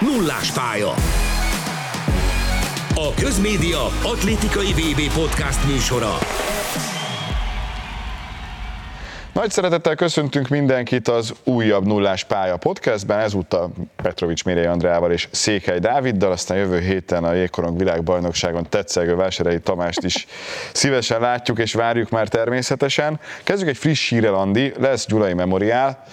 Nullás 0.00 0.50
pálya. 0.50 0.90
A 2.94 3.14
Közmédia 3.20 3.84
atlétikai 4.02 4.72
VB 4.72 5.12
podcast 5.12 5.66
műsora. 5.66 6.18
Nagy 9.32 9.50
szeretettel 9.50 9.94
köszöntünk 9.94 10.48
mindenkit 10.48 11.08
az 11.08 11.34
újabb 11.44 11.86
Nullás 11.86 12.24
Pálya 12.24 12.56
podcastben, 12.56 13.18
ezúttal 13.18 13.70
Petrovics 13.96 14.44
Mérei 14.44 14.64
Andrával 14.64 15.12
és 15.12 15.28
Székely 15.30 15.78
Dáviddal, 15.78 16.32
aztán 16.32 16.56
jövő 16.56 16.80
héten 16.80 17.24
a 17.24 17.32
Jégkorong 17.32 17.78
világbajnokságon 17.78 18.66
tetszelgő 18.68 19.14
Vásárhelyi 19.14 19.60
Tamást 19.60 20.02
is 20.02 20.26
szívesen 20.72 21.20
látjuk 21.20 21.58
és 21.58 21.72
várjuk 21.72 22.10
már 22.10 22.28
természetesen. 22.28 23.20
Kezdjük 23.44 23.68
egy 23.68 23.76
friss 23.76 24.08
hírrel, 24.08 24.34
Andi, 24.34 24.72
lesz 24.78 25.06
Gyulai 25.06 25.34
Memoriál, 25.34 26.04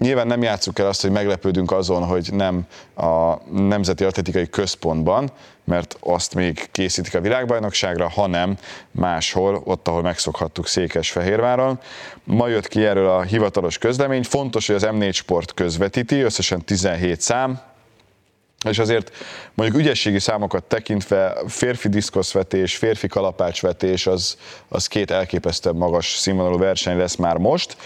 Nyilván 0.00 0.26
nem 0.26 0.42
játsszuk 0.42 0.78
el 0.78 0.86
azt, 0.86 1.02
hogy 1.02 1.10
meglepődünk 1.10 1.72
azon, 1.72 2.04
hogy 2.04 2.28
nem 2.32 2.66
a 2.94 3.34
Nemzeti 3.52 4.04
Atletikai 4.04 4.48
Központban, 4.48 5.30
mert 5.64 5.96
azt 6.00 6.34
még 6.34 6.68
készítik 6.70 7.14
a 7.14 7.20
világbajnokságra, 7.20 8.08
hanem 8.08 8.56
máshol, 8.90 9.62
ott, 9.64 9.88
ahol 9.88 10.02
megszokhattuk 10.02 10.66
Székesfehérváron. 10.66 11.80
Ma 12.24 12.48
jött 12.48 12.68
ki 12.68 12.84
erről 12.84 13.08
a 13.08 13.22
hivatalos 13.22 13.78
közlemény. 13.78 14.22
Fontos, 14.22 14.66
hogy 14.66 14.76
az 14.76 14.86
M4 14.90 15.14
Sport 15.14 15.54
közvetíti, 15.54 16.20
összesen 16.20 16.64
17 16.64 17.20
szám, 17.20 17.60
és 18.68 18.78
azért 18.78 19.12
mondjuk 19.54 19.80
ügyességi 19.80 20.18
számokat 20.18 20.64
tekintve 20.64 21.36
férfi 21.46 21.88
diszkoszvetés, 21.88 22.76
férfi 22.76 23.06
kalapácsvetés 23.06 24.06
az, 24.06 24.36
az 24.68 24.86
két 24.86 25.10
elképesztően 25.10 25.76
magas 25.76 26.08
színvonalú 26.08 26.58
verseny 26.58 26.96
lesz 26.96 27.16
már 27.16 27.36
most, 27.36 27.76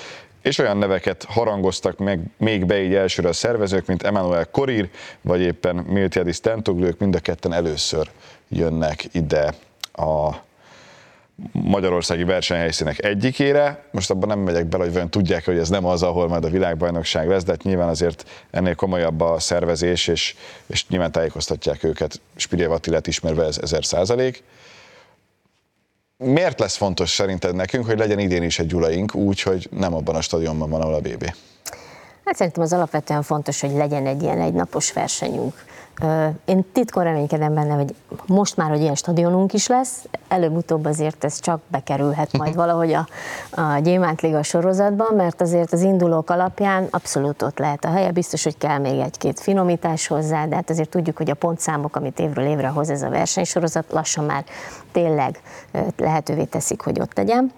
és 0.45 0.59
olyan 0.59 0.77
neveket 0.77 1.25
harangoztak 1.29 1.99
meg 1.99 2.21
még 2.37 2.67
be 2.67 2.83
így 2.83 2.95
elsőre 2.95 3.29
a 3.29 3.33
szervezők, 3.33 3.87
mint 3.87 4.03
Emmanuel 4.03 4.47
Korir, 4.51 4.91
vagy 5.21 5.41
éppen 5.41 5.77
Miltiadis 5.77 6.41
Tentoglő, 6.41 6.87
ők 6.87 6.99
mind 6.99 7.15
a 7.15 7.21
ketten 7.21 7.53
először 7.53 8.11
jönnek 8.49 9.05
ide 9.13 9.55
a 9.93 10.31
magyarországi 11.53 12.25
versenyhelyszínek 12.25 13.05
egyikére. 13.05 13.85
Most 13.91 14.11
abban 14.11 14.29
nem 14.29 14.39
megyek 14.39 14.67
bele, 14.67 14.91
hogy 14.91 15.09
tudják, 15.09 15.45
hogy 15.45 15.59
ez 15.59 15.69
nem 15.69 15.85
az, 15.85 16.03
ahol 16.03 16.29
majd 16.29 16.45
a 16.45 16.51
világbajnokság 16.51 17.29
lesz, 17.29 17.45
de 17.45 17.51
hát 17.51 17.63
nyilván 17.63 17.89
azért 17.89 18.29
ennél 18.51 18.75
komolyabb 18.75 19.21
a 19.21 19.39
szervezés, 19.39 20.07
és, 20.07 20.35
és 20.67 20.89
nyilván 20.89 21.13
tájékoztatják 21.13 21.85
őket. 21.85 22.21
Spirjev 22.37 22.71
Attilát 22.71 23.07
ismerve 23.07 23.45
ez 23.45 23.59
ezer 23.63 23.85
százalék 23.85 24.43
miért 26.17 26.61
lesz 26.61 26.77
fontos 26.77 27.11
szerinted 27.11 27.55
nekünk, 27.55 27.87
hogy 27.87 27.99
legyen 27.99 28.19
idén 28.19 28.43
is 28.43 28.59
egy 28.59 28.67
gyulaink, 28.67 29.15
úgy, 29.15 29.43
hogy 29.43 29.69
nem 29.71 29.95
abban 29.95 30.15
a 30.15 30.21
stadionban 30.21 30.71
van, 30.71 30.81
ahol 30.81 30.95
a 30.95 31.01
BB? 31.01 31.35
Hát 32.25 32.37
szerintem 32.37 32.63
az 32.63 32.73
alapvetően 32.73 33.23
fontos, 33.23 33.61
hogy 33.61 33.73
legyen 33.73 34.07
egy 34.07 34.23
ilyen 34.23 34.41
egynapos 34.41 34.93
versenyünk. 34.93 35.65
Én 36.45 36.65
titkon 36.73 37.05
reménykedem 37.05 37.55
benne, 37.55 37.75
hogy 37.75 37.95
most 38.27 38.57
már, 38.57 38.71
hogy 38.71 38.81
ilyen 38.81 38.95
stadionunk 38.95 39.53
is 39.53 39.67
lesz, 39.67 40.05
előbb-utóbb 40.29 40.85
azért 40.85 41.25
ez 41.25 41.41
csak 41.41 41.61
bekerülhet 41.69 42.33
majd 42.33 42.55
valahogy 42.55 42.93
a, 42.93 43.07
a 43.51 43.79
Gyémánt 43.79 44.21
Liga 44.21 44.43
sorozatban, 44.43 45.15
mert 45.17 45.41
azért 45.41 45.73
az 45.73 45.81
indulók 45.81 46.31
alapján 46.31 46.87
abszolút 46.91 47.43
ott 47.43 47.59
lehet 47.59 47.85
a 47.85 47.91
helye, 47.91 48.13
biztos, 48.13 48.45
hogy 48.45 48.59
kell 48.59 48.79
még 48.79 48.99
egy-két 48.99 49.41
finomítás 49.41 50.07
hozzá, 50.07 50.47
de 50.47 50.55
hát 50.55 50.71
azért 50.71 50.89
tudjuk, 50.89 51.17
hogy 51.17 51.31
a 51.31 51.35
pontszámok, 51.35 51.97
amit 51.97 52.19
évről 52.19 52.47
évre 52.47 52.69
hoz 52.69 52.91
ez 52.91 53.03
a 53.03 53.09
versenysorozat, 53.09 53.85
lassan 53.91 54.25
már 54.25 54.45
tényleg 54.93 55.41
lehetővé 55.97 56.45
teszik, 56.45 56.81
hogy 56.81 57.01
ott 57.01 57.17
legyen. 57.17 57.53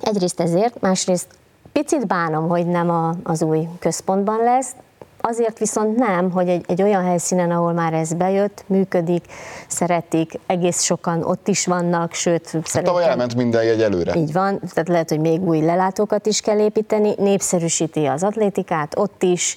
Egyrészt 0.00 0.40
ezért, 0.40 0.80
másrészt 0.80 1.26
picit 1.72 2.06
bánom, 2.06 2.48
hogy 2.48 2.66
nem 2.66 2.90
a, 2.90 3.14
az 3.22 3.42
új 3.42 3.68
központban 3.78 4.42
lesz, 4.42 4.74
Azért 5.20 5.58
viszont 5.58 5.96
nem, 5.96 6.30
hogy 6.30 6.48
egy, 6.48 6.64
egy 6.68 6.82
olyan 6.82 7.04
helyszínen, 7.04 7.50
ahol 7.50 7.72
már 7.72 7.92
ez 7.92 8.12
bejött, 8.12 8.64
működik, 8.66 9.24
szeretik, 9.68 10.32
egész 10.46 10.82
sokan 10.82 11.22
ott 11.22 11.48
is 11.48 11.66
vannak, 11.66 12.12
sőt, 12.12 12.50
hát 12.50 12.66
szerintem... 12.66 12.96
elment 12.96 13.34
minden 13.34 13.64
jegy 13.64 13.82
előre. 13.82 14.14
Így 14.14 14.32
van, 14.32 14.60
tehát 14.72 14.88
lehet, 14.88 15.08
hogy 15.08 15.20
még 15.20 15.40
új 15.40 15.60
lelátókat 15.60 16.26
is 16.26 16.40
kell 16.40 16.58
építeni, 16.58 17.14
népszerűsíti 17.16 18.06
az 18.06 18.22
atlétikát, 18.22 18.98
ott 18.98 19.22
is, 19.22 19.56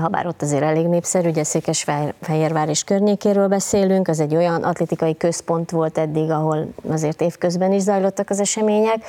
ha 0.00 0.08
bár 0.08 0.26
ott 0.26 0.42
azért 0.42 0.62
elég 0.62 0.86
népszerű, 0.86 1.28
ugye 1.28 1.44
Székesfehérvár 1.44 2.68
és 2.68 2.84
környékéről 2.84 3.48
beszélünk, 3.48 4.08
az 4.08 4.20
egy 4.20 4.36
olyan 4.36 4.62
atlétikai 4.62 5.16
központ 5.16 5.70
volt 5.70 5.98
eddig, 5.98 6.30
ahol 6.30 6.68
azért 6.90 7.20
évközben 7.20 7.72
is 7.72 7.82
zajlottak 7.82 8.30
az 8.30 8.40
események, 8.40 9.04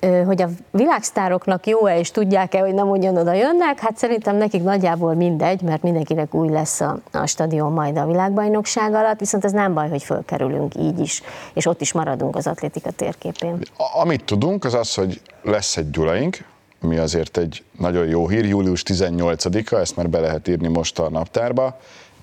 hogy 0.00 0.42
a 0.42 0.48
világsztároknak 0.70 1.66
jó-e, 1.66 1.98
és 1.98 2.10
tudják-e, 2.10 2.58
hogy 2.58 2.74
nem 2.74 2.90
ugyanoda 2.90 3.32
jönnek, 3.32 3.78
hát 3.78 3.96
szerintem 3.96 4.36
nekik 4.36 4.62
nagyjából 4.62 5.14
mindegy, 5.14 5.62
mert 5.62 5.82
mindenkinek 5.82 6.34
új 6.34 6.48
lesz 6.48 6.80
a, 6.80 6.98
a 7.12 7.26
stadion 7.26 7.72
majd 7.72 7.96
a 7.96 8.06
világbajnokság 8.06 8.94
alatt, 8.94 9.18
viszont 9.18 9.44
ez 9.44 9.52
nem 9.52 9.74
baj, 9.74 9.88
hogy 9.88 10.02
fölkerülünk 10.02 10.74
így 10.74 11.00
is, 11.00 11.22
és 11.54 11.66
ott 11.66 11.80
is 11.80 11.92
maradunk 11.92 12.36
az 12.36 12.46
atlétika 12.46 12.90
térképén. 12.90 13.58
Amit 14.00 14.24
tudunk, 14.24 14.64
az 14.64 14.74
az, 14.74 14.94
hogy 14.94 15.20
lesz 15.42 15.76
egy 15.76 15.90
gyulaink, 15.90 16.44
ami 16.82 16.96
azért 16.96 17.36
egy 17.36 17.64
nagyon 17.78 18.06
jó 18.06 18.28
hír, 18.28 18.44
július 18.44 18.82
18-a, 18.86 19.74
ezt 19.74 19.96
már 19.96 20.08
be 20.08 20.20
lehet 20.20 20.48
írni 20.48 20.68
most 20.68 20.98
a 20.98 21.10
naptárba. 21.10 21.78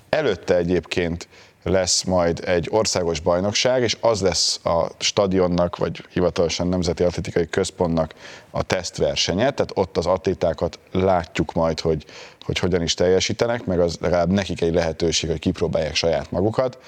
Előtte 0.08 0.56
egyébként 0.56 1.28
lesz 1.64 2.02
majd 2.02 2.42
egy 2.46 2.68
országos 2.70 3.20
bajnokság, 3.20 3.82
és 3.82 3.96
az 4.00 4.20
lesz 4.20 4.60
a 4.64 4.86
stadionnak, 4.98 5.76
vagy 5.76 6.04
hivatalosan 6.12 6.68
Nemzeti 6.68 7.02
Atletikai 7.02 7.48
Központnak 7.48 8.14
a 8.50 8.62
tesztversenye, 8.62 9.50
tehát 9.50 9.70
ott 9.74 9.96
az 9.96 10.06
atlétákat 10.06 10.78
látjuk 10.92 11.52
majd, 11.52 11.80
hogy, 11.80 12.04
hogy 12.44 12.58
hogyan 12.58 12.82
is 12.82 12.94
teljesítenek, 12.94 13.64
meg 13.64 13.80
az 13.80 13.98
legalább 14.00 14.30
nekik 14.30 14.60
egy 14.60 14.74
lehetőség, 14.74 15.30
hogy 15.30 15.38
kipróbálják 15.38 15.94
saját 15.94 16.30
magukat. 16.30 16.78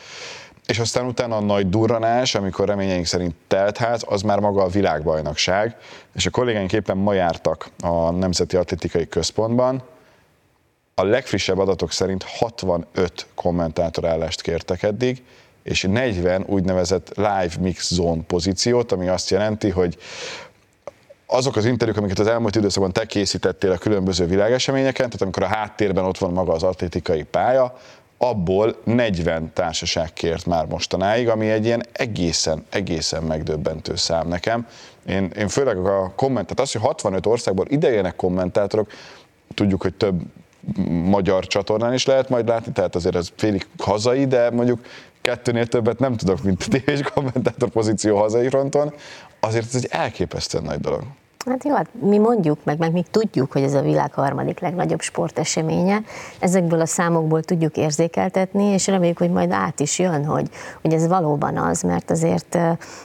És 0.66 0.78
aztán 0.78 1.06
utána 1.06 1.36
a 1.36 1.40
nagy 1.40 1.68
durranás, 1.68 2.34
amikor 2.34 2.68
reményeink 2.68 3.06
szerint 3.06 3.34
teltház, 3.46 4.04
az 4.06 4.22
már 4.22 4.38
maga 4.38 4.62
a 4.62 4.68
világbajnokság, 4.68 5.76
és 6.14 6.26
a 6.26 6.30
kollégáink 6.30 6.72
éppen 6.72 6.96
ma 6.96 7.12
jártak 7.12 7.68
a 7.82 8.10
Nemzeti 8.10 8.56
Atletikai 8.56 9.08
Központban, 9.08 9.82
a 11.00 11.04
legfrissebb 11.04 11.58
adatok 11.58 11.92
szerint 11.92 12.22
65 12.22 13.26
kommentátorállást 13.34 14.42
kértek 14.42 14.82
eddig, 14.82 15.22
és 15.62 15.82
40 15.82 16.44
úgynevezett 16.46 17.12
live 17.16 17.52
mix 17.60 17.94
zone 17.94 18.22
pozíciót, 18.22 18.92
ami 18.92 19.08
azt 19.08 19.30
jelenti, 19.30 19.70
hogy 19.70 19.96
azok 21.26 21.56
az 21.56 21.64
interjúk, 21.64 21.98
amiket 21.98 22.18
az 22.18 22.26
elmúlt 22.26 22.56
időszakban 22.56 22.92
te 22.92 23.06
készítettél 23.06 23.70
a 23.70 23.78
különböző 23.78 24.26
világeseményeken, 24.26 25.06
tehát 25.06 25.22
amikor 25.22 25.42
a 25.42 25.46
háttérben 25.46 26.04
ott 26.04 26.18
van 26.18 26.32
maga 26.32 26.52
az 26.52 26.62
atlétikai 26.62 27.22
pálya, 27.22 27.78
abból 28.18 28.76
40 28.84 29.52
társaság 29.52 30.12
kért 30.12 30.46
már 30.46 30.66
mostanáig, 30.66 31.28
ami 31.28 31.50
egy 31.50 31.64
ilyen 31.64 31.84
egészen, 31.92 32.64
egészen 32.70 33.22
megdöbbentő 33.22 33.96
szám 33.96 34.28
nekem. 34.28 34.66
Én, 35.06 35.30
én 35.38 35.48
főleg 35.48 35.76
a 35.78 36.12
komment, 36.14 36.46
tehát 36.46 36.60
az, 36.60 36.72
hogy 36.72 36.80
65 36.80 37.26
országból 37.26 37.66
idejének 37.68 38.16
kommentátorok, 38.16 38.90
tudjuk, 39.54 39.82
hogy 39.82 39.94
több 39.94 40.22
magyar 40.88 41.46
csatornán 41.46 41.92
is 41.92 42.06
lehet 42.06 42.28
majd 42.28 42.48
látni, 42.48 42.72
tehát 42.72 42.94
azért 42.94 43.14
ez 43.14 43.32
félig 43.36 43.66
hazai, 43.78 44.26
de 44.26 44.50
mondjuk 44.50 44.80
kettőnél 45.20 45.66
többet 45.66 45.98
nem 45.98 46.16
tudok, 46.16 46.42
mint 46.42 46.68
tévés 46.68 47.00
kommentátor 47.14 47.68
pozíció 47.68 48.16
hazai 48.16 48.48
fronton, 48.48 48.92
azért 49.40 49.66
ez 49.66 49.74
egy 49.74 49.88
elképesztően 49.90 50.64
nagy 50.64 50.80
dolog. 50.80 51.02
Hát 51.50 51.64
jó, 51.64 51.74
hát 51.74 51.88
mi 52.00 52.18
mondjuk, 52.18 52.58
meg, 52.64 52.78
meg 52.78 52.92
mi 52.92 53.04
tudjuk, 53.10 53.52
hogy 53.52 53.62
ez 53.62 53.74
a 53.74 53.80
világ 53.80 54.12
harmadik 54.12 54.60
legnagyobb 54.60 55.00
sporteseménye. 55.00 56.02
Ezekből 56.38 56.80
a 56.80 56.86
számokból 56.86 57.42
tudjuk 57.42 57.76
érzékeltetni, 57.76 58.64
és 58.64 58.86
reméljük, 58.86 59.18
hogy 59.18 59.30
majd 59.30 59.50
át 59.50 59.80
is 59.80 59.98
jön, 59.98 60.24
hogy, 60.24 60.48
hogy 60.82 60.92
ez 60.92 61.06
valóban 61.06 61.56
az, 61.56 61.82
mert 61.82 62.10
azért 62.10 62.54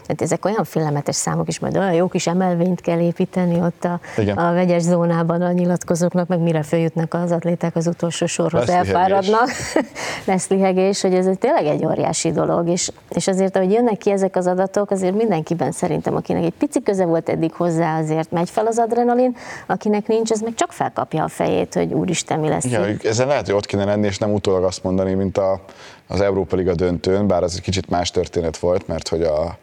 hát 0.07 0.21
ezek 0.21 0.45
olyan 0.45 0.63
félelmetes 0.63 1.15
számok 1.15 1.47
is, 1.47 1.59
majd 1.59 1.77
olyan 1.77 1.93
jó 1.93 2.07
kis 2.07 2.27
emelvényt 2.27 2.81
kell 2.81 2.99
építeni 2.99 3.59
ott 3.61 3.83
a, 3.83 3.99
a 4.35 4.53
vegyes 4.53 4.81
zónában 4.81 5.41
a 5.41 5.51
nyilatkozóknak, 5.51 6.27
meg 6.27 6.39
mire 6.39 6.63
följutnak 6.63 7.13
az 7.13 7.31
atléták 7.31 7.75
az 7.75 7.87
utolsó 7.87 8.25
sorhoz, 8.25 8.67
Lesz 8.67 8.75
elfáradnak. 8.75 9.49
Lesz 10.25 10.47
lihegés, 10.47 11.01
hogy 11.01 11.13
ez 11.13 11.29
tényleg 11.39 11.65
egy 11.65 11.85
óriási 11.85 12.31
dolog, 12.31 12.67
és, 12.67 12.91
és 13.09 13.27
azért, 13.27 13.55
ahogy 13.55 13.71
jönnek 13.71 13.97
ki 13.97 14.11
ezek 14.11 14.35
az 14.35 14.47
adatok, 14.47 14.91
azért 14.91 15.15
mindenkiben 15.15 15.71
szerintem, 15.71 16.15
akinek 16.15 16.43
egy 16.43 16.53
pici 16.57 16.81
köze 16.81 17.05
volt 17.05 17.29
eddig 17.29 17.53
hozzá, 17.53 17.99
azért 17.99 18.30
megy 18.31 18.49
fel 18.49 18.65
az 18.65 18.79
adrenalin, 18.79 19.35
akinek 19.67 20.07
nincs, 20.07 20.31
ez 20.31 20.41
meg 20.41 20.53
csak 20.55 20.71
felkapja 20.71 21.23
a 21.23 21.27
fejét, 21.27 21.73
hogy 21.73 21.93
úristen, 21.93 22.39
mi 22.39 22.47
lesz. 22.47 22.65
Ja, 22.65 22.85
ezen 23.03 23.27
lehet, 23.27 23.45
hogy 23.45 23.55
ott 23.55 23.65
kéne 23.65 23.85
lenni, 23.85 24.07
és 24.07 24.17
nem 24.17 24.33
utólag 24.33 24.63
azt 24.63 24.83
mondani, 24.83 25.13
mint 25.13 25.37
a, 25.37 25.61
az 26.07 26.21
Európa 26.21 26.55
Liga 26.55 26.73
döntőn, 26.73 27.27
bár 27.27 27.43
az 27.43 27.55
egy 27.55 27.61
kicsit 27.61 27.89
más 27.89 28.11
történet 28.11 28.57
volt, 28.57 28.87
mert 28.87 29.07
hogy 29.07 29.21
a 29.21 29.57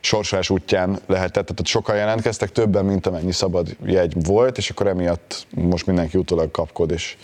sorsás 0.00 0.50
útján 0.50 0.98
lehetett, 1.06 1.44
tehát 1.44 1.60
ott 1.60 1.66
sokan 1.66 1.96
jelentkeztek, 1.96 2.52
többen, 2.52 2.84
mint 2.84 3.06
amennyi 3.06 3.32
szabad 3.32 3.76
jegy 3.84 4.26
volt, 4.26 4.58
és 4.58 4.70
akkor 4.70 4.86
emiatt 4.86 5.46
most 5.54 5.86
mindenki 5.86 6.18
utólag 6.18 6.50
kapkod, 6.50 6.90
és 6.90 7.16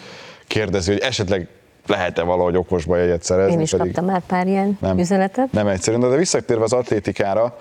kérdezi, 0.46 0.92
hogy 0.92 1.00
esetleg 1.00 1.48
lehet-e 1.86 2.22
valahogy 2.22 2.56
okosba 2.56 2.96
jegyet 2.96 3.22
szerezni. 3.22 3.52
Én 3.52 3.60
is 3.60 3.70
pedig 3.70 3.86
kaptam 3.86 4.04
már 4.04 4.22
pár 4.26 4.46
ilyen 4.46 4.78
nem, 4.80 4.98
üzenetet. 4.98 5.52
Nem 5.52 5.66
egyszerű, 5.66 5.96
de 5.96 6.16
visszatérve 6.16 6.64
az 6.64 6.72
atlétikára, 6.72 7.56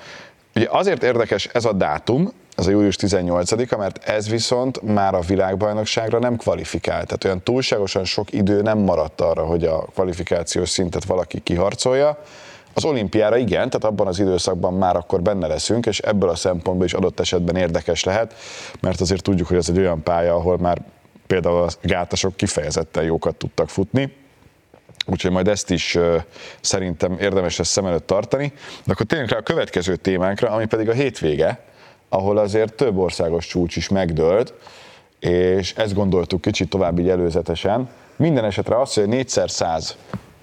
Ugye 0.56 0.68
azért 0.70 1.04
érdekes 1.04 1.46
ez 1.46 1.66
a 1.66 1.74
dátum, 1.74 2.32
ez 2.56 2.68
a 2.68 2.70
július 2.70 2.96
18-a, 3.00 3.78
mert 3.78 4.04
ez 4.04 4.30
viszont 4.30 4.82
már 4.82 5.14
a 5.14 5.20
világbajnokságra 5.20 6.20
nem 6.20 6.36
kvalifikál. 6.36 7.06
Tehát 7.06 7.24
olyan 7.24 7.44
túlságosan 7.44 8.04
sok 8.04 8.34
idő 8.34 8.62
nem 8.62 8.78
maradt 8.78 9.22
arra, 9.22 9.46
hogy 9.46 9.64
a 9.64 9.80
kvalifikációs 9.80 10.70
szintet 10.70 11.06
valaki 11.06 11.40
kiharcolja. 11.40 12.18
Az 12.74 12.86
olimpiára 12.86 13.38
igen, 13.38 13.70
tehát 13.70 13.84
abban 13.84 14.08
az 14.08 14.20
időszakban 14.20 14.74
már 14.74 14.96
akkor 14.96 15.22
benne 15.22 15.48
leszünk, 15.48 15.86
és 15.86 16.00
ebből 16.00 16.30
a 16.30 16.36
szempontból 16.36 16.86
is 16.86 16.94
adott 16.94 17.20
esetben 17.20 17.56
érdekes 17.56 18.04
lehet, 18.04 18.34
mert 18.80 19.02
azért 19.02 19.24
tudjuk, 19.24 19.48
hogy 19.48 19.58
ez 19.58 19.70
egy 19.70 19.78
olyan 19.78 20.04
pálya, 20.04 20.36
ahol 20.36 20.58
már 20.58 20.82
például 21.28 21.62
a 21.62 21.70
gátasok 21.82 22.36
kifejezetten 22.36 23.04
jókat 23.04 23.36
tudtak 23.36 23.70
futni, 23.70 24.14
Úgyhogy 25.08 25.32
majd 25.32 25.48
ezt 25.48 25.70
is 25.70 25.98
szerintem 26.62 27.18
érdemes 27.20 27.60
ezt 27.60 27.72
szem 27.72 27.86
előtt 27.86 28.08
tartani. 28.08 28.54
De 28.84 28.92
akkor 28.92 29.06
tényleg 29.06 29.30
rá 29.30 29.38
a 29.38 29.42
következő 29.42 29.96
témánkra, 29.96 30.50
ami 30.50 30.66
pedig 30.66 30.90
a 30.90 30.94
hétvége, 30.94 31.60
ahol 32.16 32.38
azért 32.38 32.74
több 32.74 32.98
országos 32.98 33.48
csúcs 33.48 33.76
is 33.76 33.90
megdőlt, 33.90 34.54
és 35.20 35.74
ezt 35.74 35.94
gondoltuk 35.94 36.42
kicsit 36.42 36.70
tovább 36.70 37.00
így 37.00 37.10
előzetesen. 37.10 37.90
Minden 38.16 38.44
esetre 38.44 38.82
az, 38.82 38.94
hogy 38.94 39.08
4x100 39.08 39.90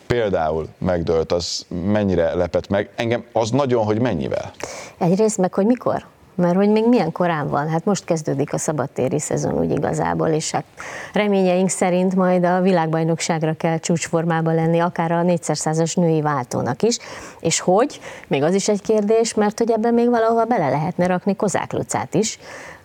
például 0.06 0.66
megdőlt, 0.78 1.32
az 1.32 1.66
mennyire 1.68 2.34
lepett 2.34 2.68
meg? 2.68 2.90
Engem 2.96 3.24
az 3.32 3.50
nagyon, 3.50 3.84
hogy 3.84 4.00
mennyivel? 4.00 4.52
Egyrészt 4.98 5.38
meg, 5.38 5.54
hogy 5.54 5.66
mikor? 5.66 6.04
Mert 6.34 6.54
hogy 6.54 6.68
még 6.68 6.88
milyen 6.88 7.12
korán 7.12 7.48
van, 7.48 7.68
hát 7.68 7.84
most 7.84 8.04
kezdődik 8.04 8.52
a 8.52 8.58
szabadtéri 8.58 9.18
szezon 9.18 9.58
úgy 9.58 9.70
igazából, 9.70 10.28
és 10.28 10.50
hát 10.50 10.64
reményeink 11.12 11.68
szerint 11.68 12.14
majd 12.14 12.44
a 12.44 12.60
világbajnokságra 12.60 13.52
kell 13.52 13.78
csúcsformában 13.78 14.54
lenni, 14.54 14.78
akár 14.78 15.12
a 15.12 15.22
400-as 15.22 15.96
női 15.96 16.20
váltónak 16.20 16.82
is, 16.82 16.98
és 17.40 17.60
hogy, 17.60 18.00
még 18.28 18.42
az 18.42 18.54
is 18.54 18.68
egy 18.68 18.82
kérdés, 18.82 19.34
mert 19.34 19.58
hogy 19.58 19.70
ebben 19.70 19.94
még 19.94 20.08
valahova 20.08 20.44
bele 20.44 20.68
lehetne 20.68 21.06
rakni 21.06 21.36
Kozák 21.36 21.72
Lucát 21.72 22.14
is, 22.14 22.38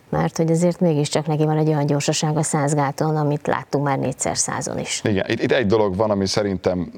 mert 0.09 0.37
hogy 0.37 0.51
azért 0.51 0.79
mégiscsak 0.79 1.27
neki 1.27 1.45
van 1.45 1.57
egy 1.57 1.67
olyan 1.67 1.85
gyorsaság 1.85 2.37
a 2.37 2.43
százgáton, 2.43 3.15
amit 3.15 3.47
láttunk 3.47 3.85
már 3.85 3.99
négyszer 3.99 4.37
százon 4.37 4.79
is. 4.79 5.01
Igen, 5.03 5.25
itt, 5.29 5.41
itt 5.41 5.51
egy 5.51 5.65
dolog 5.65 5.95
van, 5.95 6.11
ami 6.11 6.25
szerintem 6.25 6.91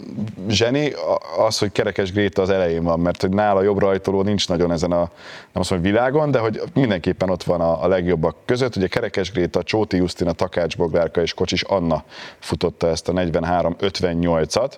zseni, 0.48 0.94
az, 1.38 1.58
hogy 1.58 1.72
Kerekes 1.72 2.12
Gréta 2.12 2.42
az 2.42 2.50
elején 2.50 2.84
van, 2.84 3.00
mert 3.00 3.22
hogy 3.22 3.30
nála 3.30 3.62
jobb 3.62 3.80
rajtoló 3.80 4.22
nincs 4.22 4.48
nagyon 4.48 4.72
ezen 4.72 4.92
a, 4.92 4.98
nem 4.98 5.10
azt 5.54 5.70
mondom, 5.70 5.92
világon, 5.92 6.32
de 6.32 6.40
hogy 6.40 6.62
mindenképpen 6.74 7.30
ott 7.30 7.44
van 7.44 7.62
a, 7.62 7.84
a 7.84 7.88
legjobbak 7.88 8.36
között. 8.46 8.76
Ugye 8.76 8.88
Kerekes 8.88 9.32
Gréta, 9.32 9.64
Csóti 9.64 9.98
Justina, 9.98 10.32
Takács 10.32 10.78
Boglárka 10.78 11.22
és 11.22 11.34
Kocsis 11.34 11.62
Anna 11.62 12.04
futotta 12.40 12.88
ezt 12.88 13.10
a 13.10 13.14
43-58-at, 13.14 14.72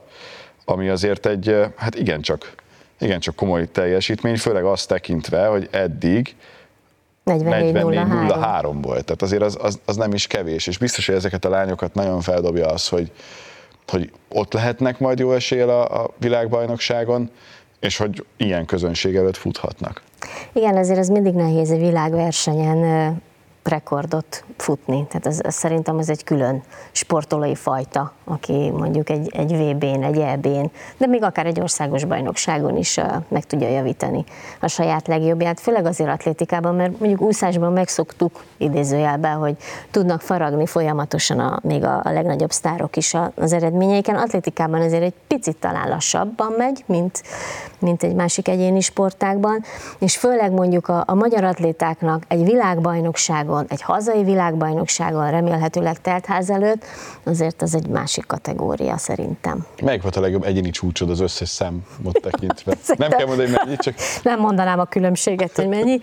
ami 0.65 0.89
azért 0.89 1.25
egy, 1.25 1.55
hát 1.75 1.95
igencsak, 1.95 2.53
igencsak 2.99 3.35
komoly 3.35 3.71
teljesítmény, 3.71 4.37
főleg 4.37 4.63
azt 4.63 4.87
tekintve, 4.87 5.45
hogy 5.45 5.67
eddig 5.71 6.35
44-0-3 7.39 8.77
volt. 8.81 9.05
Tehát 9.05 9.21
azért 9.21 9.41
az, 9.41 9.57
az, 9.61 9.79
az, 9.85 9.95
nem 9.95 10.13
is 10.13 10.27
kevés, 10.27 10.67
és 10.67 10.77
biztos, 10.77 11.05
hogy 11.05 11.15
ezeket 11.15 11.45
a 11.45 11.49
lányokat 11.49 11.93
nagyon 11.93 12.21
feldobja 12.21 12.67
az, 12.67 12.87
hogy, 12.87 13.11
hogy 13.87 14.11
ott 14.29 14.53
lehetnek 14.53 14.99
majd 14.99 15.19
jó 15.19 15.31
eséllyel 15.31 15.69
a, 15.69 16.03
a 16.03 16.09
világbajnokságon, 16.17 17.29
és 17.79 17.97
hogy 17.97 18.25
ilyen 18.37 18.65
közönség 18.65 19.15
előtt 19.15 19.37
futhatnak. 19.37 20.01
Igen, 20.53 20.77
ezért 20.77 20.99
ez 20.99 21.09
mindig 21.09 21.33
nehéz 21.33 21.71
egy 21.71 21.79
világversenyen 21.79 23.21
rekordot 23.63 24.43
futni. 24.57 25.05
Tehát 25.07 25.25
ez, 25.25 25.39
ez 25.43 25.55
szerintem 25.55 25.97
az 25.97 26.09
egy 26.09 26.23
külön 26.23 26.63
sportolói 26.91 27.55
fajta, 27.55 28.13
aki 28.23 28.69
mondjuk 28.69 29.09
egy, 29.09 29.31
egy 29.35 29.51
VB-n, 29.51 30.03
egy 30.03 30.17
EB-n, 30.17 30.71
de 30.97 31.07
még 31.07 31.23
akár 31.23 31.45
egy 31.45 31.59
országos 31.59 32.05
bajnokságon 32.05 32.77
is 32.77 32.97
uh, 32.97 33.05
meg 33.27 33.45
tudja 33.45 33.69
javítani 33.69 34.23
a 34.59 34.67
saját 34.67 35.07
legjobbját, 35.07 35.59
főleg 35.59 35.85
azért 35.85 36.09
atlétikában, 36.09 36.75
mert 36.75 36.99
mondjuk 36.99 37.21
úszásban 37.21 37.73
megszoktuk 37.73 38.43
idézőjelben, 38.57 39.37
hogy 39.37 39.55
tudnak 39.91 40.21
faragni 40.21 40.65
folyamatosan 40.65 41.39
a, 41.39 41.59
még 41.63 41.83
a, 41.83 42.01
a 42.03 42.11
legnagyobb 42.11 42.51
sztárok 42.51 42.95
is 42.95 43.15
az 43.35 43.53
eredményeiken. 43.53 44.15
Atlétikában 44.15 44.81
azért 44.81 45.03
egy 45.03 45.13
picit 45.27 45.57
talán 45.57 45.89
lassabban 45.89 46.53
megy, 46.57 46.83
mint, 46.85 47.23
mint 47.79 48.03
egy 48.03 48.15
másik 48.15 48.47
egyéni 48.47 48.81
sportákban, 48.81 49.63
és 49.99 50.17
főleg 50.17 50.51
mondjuk 50.51 50.87
a, 50.87 51.03
a 51.07 51.13
magyar 51.13 51.43
atlétáknak 51.43 52.23
egy 52.27 52.47
világbajnokságon, 53.51 53.65
egy 53.69 53.81
hazai 53.81 54.23
világbajnokságon 54.23 55.31
remélhetőleg 55.31 56.01
teltház 56.01 56.49
előtt, 56.49 56.85
azért 57.23 57.61
az 57.61 57.75
egy 57.75 57.87
másik 57.87 58.25
kategória 58.25 58.97
szerintem. 58.97 59.65
Melyik 59.83 60.01
volt 60.01 60.15
a 60.15 60.21
legjobb 60.21 60.43
egyéni 60.43 60.69
csúcsod 60.69 61.09
az 61.09 61.19
összes 61.19 61.49
számot 61.49 62.21
tekintve? 62.21 62.73
Nem 62.97 63.09
kell 63.09 63.25
mondani, 63.25 63.49
mennyi, 63.49 63.75
csak... 63.75 63.93
Nem 64.23 64.39
mondanám 64.39 64.79
a 64.79 64.85
különbséget, 64.85 65.55
hogy 65.55 65.67
mennyi. 65.67 65.99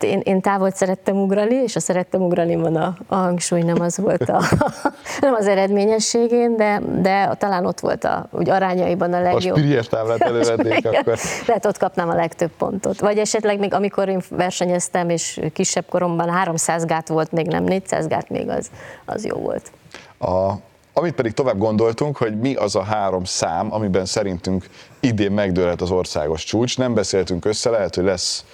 Én, 0.00 0.20
én 0.24 0.40
távol 0.40 0.70
szerettem 0.70 1.16
ugrani, 1.16 1.54
és 1.54 1.76
a 1.76 1.80
szerettem 1.80 2.22
ugrani 2.22 2.56
van 2.56 2.76
a, 2.76 2.96
a 3.06 3.14
hangsúly, 3.14 3.62
nem 3.62 3.80
az 3.80 3.98
volt 3.98 4.28
a, 4.28 4.42
nem 5.20 5.34
az 5.34 5.46
eredményességén, 5.46 6.56
de, 6.56 6.80
de 7.00 7.34
talán 7.38 7.66
ott 7.66 7.80
volt 7.80 8.04
a, 8.04 8.28
úgy 8.30 8.50
arányaiban 8.50 9.12
a 9.12 9.20
legjobb. 9.20 9.56
A 9.56 9.58
Spirier 9.58 9.86
táblát 9.86 10.22
akkor. 10.22 11.18
Lehet 11.46 11.66
ott 11.66 11.78
kapnám 11.78 12.08
a 12.08 12.14
legtöbb 12.14 12.50
pontot. 12.58 13.00
Vagy 13.00 13.18
esetleg 13.18 13.58
még 13.58 13.74
amikor 13.74 14.08
én 14.08 14.20
versenyeztem, 14.30 15.08
és 15.08 15.40
kisebb 15.52 15.84
koromban 15.88 16.30
300 16.30 16.85
gát 16.86 17.08
volt, 17.08 17.32
még 17.32 17.46
nem 17.46 17.64
400 17.64 18.06
gát, 18.06 18.28
még 18.28 18.48
az, 18.48 18.70
az 19.04 19.24
jó 19.24 19.36
volt. 19.36 19.70
A, 20.18 20.52
amit 20.92 21.14
pedig 21.14 21.32
tovább 21.32 21.58
gondoltunk, 21.58 22.16
hogy 22.16 22.38
mi 22.38 22.54
az 22.54 22.76
a 22.76 22.82
három 22.82 23.24
szám, 23.24 23.72
amiben 23.72 24.04
szerintünk 24.04 24.66
idén 25.00 25.32
megdőlhet 25.32 25.80
az 25.80 25.90
országos 25.90 26.44
csúcs. 26.44 26.78
Nem 26.78 26.94
beszéltünk 26.94 27.44
össze, 27.44 27.70
lehet, 27.70 27.94
hogy 27.94 28.04
lesz 28.04 28.44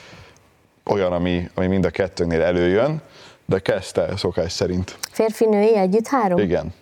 olyan, 0.84 1.12
ami, 1.12 1.50
ami 1.54 1.66
mind 1.66 1.84
a 1.84 1.90
kettőnél 1.90 2.42
előjön, 2.42 3.02
de 3.46 3.58
kezdte 3.58 4.16
szokás 4.16 4.52
szerint. 4.52 4.98
Férfi-női 5.10 5.76
együtt 5.76 6.06
három? 6.06 6.38
Igen. 6.38 6.74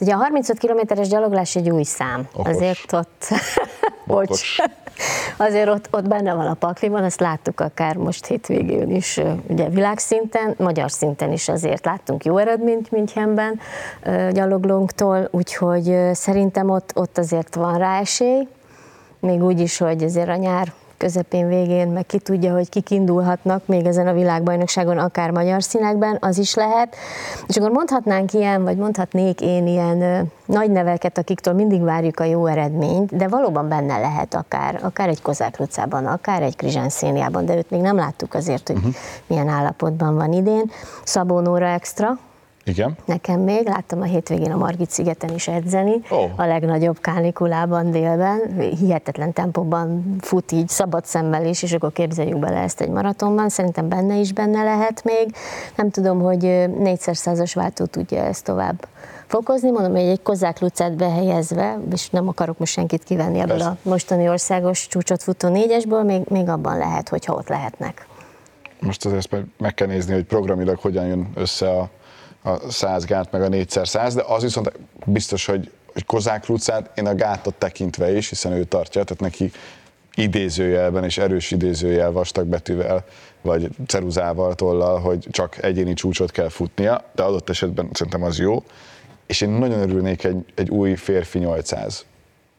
Ugye 0.00 0.12
a 0.12 0.16
35 0.16 0.58
kilométeres 0.58 1.08
gyaloglás 1.08 1.56
egy 1.56 1.70
új 1.70 1.82
szám. 1.82 2.28
Okos. 2.32 2.54
Azért 2.54 2.92
ott, 2.92 3.24
bocs, 4.06 4.58
azért 5.36 5.68
ott, 5.68 5.88
ott 5.90 6.08
benne 6.08 6.34
van 6.34 6.46
a 6.46 6.54
pakliban, 6.54 7.04
ezt 7.04 7.20
láttuk 7.20 7.60
akár 7.60 7.96
most 7.96 8.26
hétvégén 8.26 8.90
is, 8.90 9.20
ugye 9.46 9.68
világszinten, 9.68 10.54
magyar 10.58 10.90
szinten 10.90 11.32
is 11.32 11.48
azért 11.48 11.84
láttunk 11.84 12.24
jó 12.24 12.36
eredményt 12.36 12.90
Münchenben 12.90 13.60
gyaloglónktól, 14.32 15.28
úgyhogy 15.30 15.96
szerintem 16.12 16.70
ott, 16.70 16.92
ott 16.94 17.18
azért 17.18 17.54
van 17.54 17.78
rá 17.78 18.00
esély, 18.00 18.48
még 19.20 19.42
úgy 19.42 19.60
is, 19.60 19.78
hogy 19.78 20.02
azért 20.02 20.28
a 20.28 20.36
nyár 20.36 20.72
közepén, 20.98 21.48
végén, 21.48 21.88
meg 21.88 22.06
ki 22.06 22.18
tudja, 22.18 22.52
hogy 22.52 22.68
kik 22.68 22.90
indulhatnak 22.90 23.66
még 23.66 23.86
ezen 23.86 24.06
a 24.06 24.12
világbajnokságon, 24.12 24.98
akár 24.98 25.30
magyar 25.30 25.62
színekben, 25.62 26.16
az 26.20 26.38
is 26.38 26.54
lehet. 26.54 26.96
És 27.46 27.56
akkor 27.56 27.70
mondhatnánk 27.70 28.32
ilyen, 28.32 28.64
vagy 28.64 28.76
mondhatnék 28.76 29.40
én 29.40 29.66
ilyen 29.66 30.02
ö, 30.02 30.20
nagy 30.46 30.70
neveket, 30.70 31.18
akiktől 31.18 31.54
mindig 31.54 31.82
várjuk 31.82 32.20
a 32.20 32.24
jó 32.24 32.46
eredményt, 32.46 33.16
de 33.16 33.28
valóban 33.28 33.68
benne 33.68 33.98
lehet 33.98 34.34
akár, 34.34 34.80
akár 34.82 35.08
egy 35.08 35.22
Kozák 35.22 35.60
utcában, 35.60 36.06
akár 36.06 36.42
egy 36.42 36.56
Krizsán 36.56 36.88
széniában, 36.88 37.44
de 37.44 37.56
őt 37.56 37.70
még 37.70 37.80
nem 37.80 37.96
láttuk 37.96 38.34
azért, 38.34 38.66
hogy 38.66 38.76
uh-huh. 38.76 38.94
milyen 39.26 39.48
állapotban 39.48 40.14
van 40.14 40.32
idén. 40.32 40.70
Szabó 41.04 41.40
Nóra 41.40 41.66
Extra, 41.66 42.18
igen. 42.68 42.96
Nekem 43.04 43.40
még, 43.40 43.66
láttam 43.66 44.00
a 44.00 44.04
hétvégén 44.04 44.52
a 44.52 44.56
Margit 44.56 44.90
szigeten 44.90 45.34
is 45.34 45.48
edzeni, 45.48 46.00
oh. 46.10 46.30
a 46.36 46.46
legnagyobb 46.46 47.00
kánikulában 47.00 47.90
délben, 47.90 48.40
hihetetlen 48.78 49.32
tempóban 49.32 50.16
fut 50.20 50.52
így 50.52 50.68
szabad 50.68 51.04
szemmel 51.04 51.46
is, 51.46 51.62
és 51.62 51.72
akkor 51.72 51.92
képzeljük 51.92 52.38
bele 52.38 52.60
ezt 52.60 52.80
egy 52.80 52.90
maratonban, 52.90 53.48
szerintem 53.48 53.88
benne 53.88 54.16
is 54.16 54.32
benne 54.32 54.62
lehet 54.62 55.04
még. 55.04 55.34
Nem 55.76 55.90
tudom, 55.90 56.20
hogy 56.20 56.42
400-as 56.44 57.50
váltó 57.54 57.84
tudja 57.84 58.22
ezt 58.22 58.44
tovább 58.44 58.86
fokozni, 59.26 59.70
mondom, 59.70 59.92
hogy 59.92 60.00
egy 60.00 60.22
kozák 60.22 60.60
lucát 60.60 60.96
behelyezve, 60.96 61.78
és 61.92 62.10
nem 62.10 62.28
akarok 62.28 62.58
most 62.58 62.72
senkit 62.72 63.04
kivenni 63.04 63.38
ebből 63.38 63.56
Persze. 63.56 63.68
a 63.68 63.76
mostani 63.82 64.28
országos 64.28 64.86
csúcsot 64.86 65.22
futó 65.22 65.48
négyesből, 65.48 66.02
még, 66.02 66.22
még 66.28 66.48
abban 66.48 66.78
lehet, 66.78 67.08
hogyha 67.08 67.34
ott 67.34 67.48
lehetnek. 67.48 68.06
Most 68.80 69.06
azért 69.06 69.36
meg 69.58 69.74
kell 69.74 69.86
nézni, 69.86 70.12
hogy 70.12 70.24
programilag 70.24 70.78
hogyan 70.78 71.06
jön 71.06 71.30
össze 71.34 71.70
a 71.70 71.90
a 72.48 72.70
100 72.70 73.04
gát, 73.04 73.32
meg 73.32 73.42
a 73.42 73.48
4x100, 73.48 74.12
de 74.14 74.22
az 74.26 74.42
viszont 74.42 74.72
biztos, 75.04 75.46
hogy, 75.46 75.70
hogy 75.92 76.06
Kozák 76.06 76.46
Lucát 76.46 76.90
én 76.94 77.06
a 77.06 77.14
gátot 77.14 77.54
tekintve 77.54 78.16
is, 78.16 78.28
hiszen 78.28 78.52
ő 78.52 78.64
tartja, 78.64 79.04
tehát 79.04 79.22
neki 79.22 79.52
idézőjelben 80.14 81.04
és 81.04 81.18
erős 81.18 81.50
idézőjel 81.50 82.12
vastag 82.12 82.46
betűvel, 82.46 83.04
vagy 83.42 83.68
ceruzával, 83.86 84.54
tollal, 84.54 85.00
hogy 85.00 85.26
csak 85.30 85.62
egyéni 85.62 85.94
csúcsot 85.94 86.30
kell 86.30 86.48
futnia, 86.48 87.04
de 87.14 87.22
adott 87.22 87.48
esetben 87.48 87.88
szerintem 87.92 88.22
az 88.22 88.38
jó. 88.38 88.62
És 89.26 89.40
én 89.40 89.48
nagyon 89.48 89.80
örülnék 89.80 90.24
egy, 90.24 90.44
egy 90.54 90.70
új 90.70 90.94
férfi 90.94 91.38
800 91.38 92.04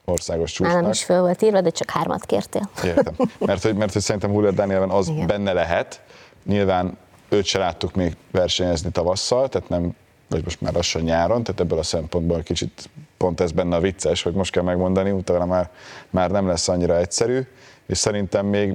országos 0.06 0.52
csúcsnak. 0.52 0.76
Nálam 0.76 0.92
is 0.92 1.04
föl 1.04 1.22
volt 1.22 1.42
írva, 1.42 1.62
de 1.62 1.70
csak 1.70 1.90
hármat 1.90 2.26
kértél. 2.26 2.70
Értem. 2.84 3.14
Mert 3.40 3.64
hogy, 3.64 3.76
mert 3.76 3.94
hogy 3.94 4.02
szerintem 4.02 4.32
Huller 4.32 4.54
Danielben 4.54 4.90
az 4.90 5.08
Igen. 5.08 5.28
benne 5.28 5.54
lehet. 5.54 6.02
Nyilván 6.46 6.98
őt 7.30 7.46
se 7.46 7.58
láttuk 7.58 7.96
még 7.96 8.16
versenyezni 8.32 8.92
tavasszal, 8.92 9.50
tehát 9.50 9.70
nem 9.70 9.96
vagy 10.30 10.44
most 10.44 10.62
már 10.62 10.74
lassan 10.74 11.02
nyáron, 11.02 11.44
tehát 11.44 11.62
ebből 11.62 11.80
a 11.80 11.84
szempontból 11.84 12.42
kicsit 12.42 12.90
pont 13.18 13.40
ez 13.40 13.52
benne 13.52 13.76
a 13.76 13.80
vicces, 13.80 14.22
hogy 14.22 14.34
most 14.34 14.52
kell 14.52 14.64
megmondani, 14.64 15.12
utána 15.12 15.46
már, 15.46 15.70
már 16.10 16.32
nem 16.32 16.48
lesz 16.48 16.68
annyira 16.68 16.98
egyszerű, 16.98 17.42
és 17.88 17.98
szerintem 17.98 18.46
még, 18.46 18.74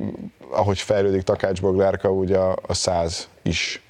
ahogy 0.50 0.78
fejlődik 0.78 1.23
Takács 1.23 1.61
Boglárka, 1.61 2.11
ugye 2.11 2.38
a, 2.38 2.56
a 2.66 2.75
száz 2.75 3.28
is 3.42 3.82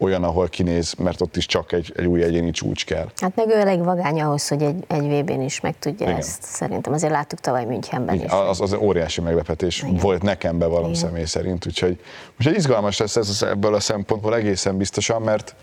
olyan, 0.00 0.24
ahol 0.24 0.48
kinéz, 0.48 0.94
mert 0.94 1.20
ott 1.20 1.36
is 1.36 1.46
csak 1.46 1.72
egy, 1.72 1.92
egy 1.96 2.04
új 2.06 2.22
egyéni 2.22 2.50
csúcs 2.50 2.84
kell. 2.84 3.10
Hát 3.16 3.36
meg 3.36 3.48
ő 3.48 3.54
elég 3.58 3.84
vagány 3.84 4.20
ahhoz, 4.20 4.48
hogy 4.48 4.62
egy, 4.62 4.84
egy 4.88 5.20
VB-n 5.20 5.40
is 5.40 5.60
meg 5.60 5.78
tudja 5.78 6.06
Igen. 6.06 6.18
ezt. 6.18 6.42
Szerintem 6.42 6.92
azért 6.92 7.12
láttuk 7.12 7.40
tavaly 7.40 7.64
Münchenben 7.64 8.14
Igen, 8.14 8.26
is. 8.26 8.32
az, 8.32 8.60
az 8.60 8.72
óriási 8.74 9.20
meglepetés 9.20 9.82
Igen. 9.82 9.96
volt 9.96 10.22
nekem 10.22 10.58
bevallom 10.58 10.90
Igen. 10.90 11.00
személy 11.00 11.24
szerint, 11.24 11.66
úgyhogy, 11.66 12.00
úgyhogy 12.38 12.54
izgalmas 12.56 12.98
lesz 12.98 13.16
ez 13.16 13.28
az- 13.28 13.42
ebből 13.42 13.74
a 13.74 13.80
szempontból 13.80 14.34
egészen 14.34 14.76
biztosan, 14.76 15.22
mert, 15.22 15.54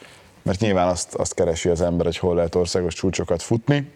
mert 0.42 0.60
nyilván 0.60 0.88
azt, 0.88 1.14
azt 1.16 1.34
keresi 1.34 1.70
az 1.70 1.82
ember, 1.82 2.06
hogy 2.06 2.18
hol 2.18 2.36
lehet 2.36 2.56
országos 2.56 2.94
csúcsokat 2.94 3.42
futni, 3.42 3.92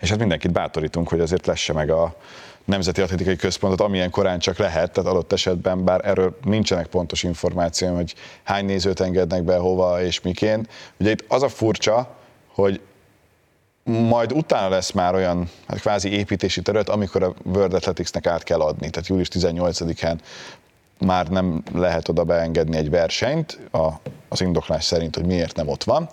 és 0.00 0.08
hát 0.10 0.18
mindenkit 0.18 0.52
bátorítunk, 0.52 1.08
hogy 1.08 1.20
azért 1.20 1.46
lesse 1.46 1.72
meg 1.72 1.90
a 1.90 2.16
Nemzeti 2.64 3.00
Atlétikai 3.00 3.36
Központot, 3.36 3.80
amilyen 3.80 4.10
korán 4.10 4.38
csak 4.38 4.58
lehet, 4.58 4.92
tehát 4.92 5.10
adott 5.10 5.32
esetben, 5.32 5.84
bár 5.84 6.00
erről 6.04 6.38
nincsenek 6.42 6.86
pontos 6.86 7.22
információim, 7.22 7.94
hogy 7.94 8.14
hány 8.42 8.64
nézőt 8.64 9.00
engednek 9.00 9.42
be, 9.42 9.56
hova 9.56 10.02
és 10.02 10.20
miként. 10.20 10.68
Ugye 11.00 11.10
itt 11.10 11.24
az 11.28 11.42
a 11.42 11.48
furcsa, 11.48 12.16
hogy 12.54 12.80
majd 13.84 14.32
utána 14.32 14.68
lesz 14.68 14.90
már 14.90 15.14
olyan 15.14 15.50
hát 15.66 15.80
kvázi 15.80 16.12
építési 16.12 16.62
terület, 16.62 16.88
amikor 16.88 17.22
a 17.22 17.34
World 17.44 17.74
Athleticsnek 17.74 18.26
át 18.26 18.42
kell 18.42 18.60
adni. 18.60 18.90
Tehát 18.90 19.08
július 19.08 19.28
18-án 19.32 20.18
már 20.98 21.28
nem 21.28 21.62
lehet 21.72 22.08
oda 22.08 22.24
beengedni 22.24 22.76
egy 22.76 22.90
versenyt, 22.90 23.60
a, 23.70 23.88
az 24.28 24.40
indoklás 24.40 24.84
szerint, 24.84 25.14
hogy 25.14 25.26
miért 25.26 25.56
nem 25.56 25.68
ott 25.68 25.84
van. 25.84 26.08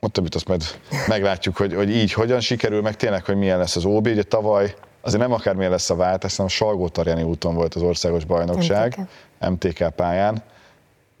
Ott 0.00 0.12
többit 0.12 0.34
azt 0.34 0.48
majd 0.48 0.64
meglátjuk, 1.06 1.56
hogy, 1.56 1.74
hogy 1.74 1.90
így 1.90 2.12
hogyan 2.12 2.40
sikerül, 2.40 2.80
meg 2.82 2.96
tényleg, 2.96 3.24
hogy 3.24 3.36
milyen 3.36 3.58
lesz 3.58 3.76
az 3.76 3.84
OB. 3.84 4.06
Ugye 4.06 4.22
tavaly 4.22 4.74
azért 5.00 5.20
nem 5.22 5.32
akármilyen 5.32 5.70
lesz 5.70 5.90
a 5.90 5.96
váltás, 5.96 6.36
hanem 6.36 6.50
salgó 6.50 6.90
úton 7.22 7.54
volt 7.54 7.74
az 7.74 7.82
országos 7.82 8.24
bajnokság, 8.24 9.08
MTK, 9.40 9.50
MTK 9.50 9.90
pályán. 9.90 10.42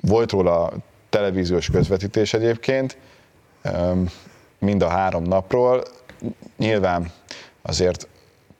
Volt 0.00 0.30
róla 0.30 0.72
televíziós 1.08 1.70
közvetítés 1.70 2.34
egyébként, 2.34 2.98
mind 4.58 4.82
a 4.82 4.88
három 4.88 5.22
napról. 5.22 5.82
Nyilván 6.56 7.10
azért 7.62 8.08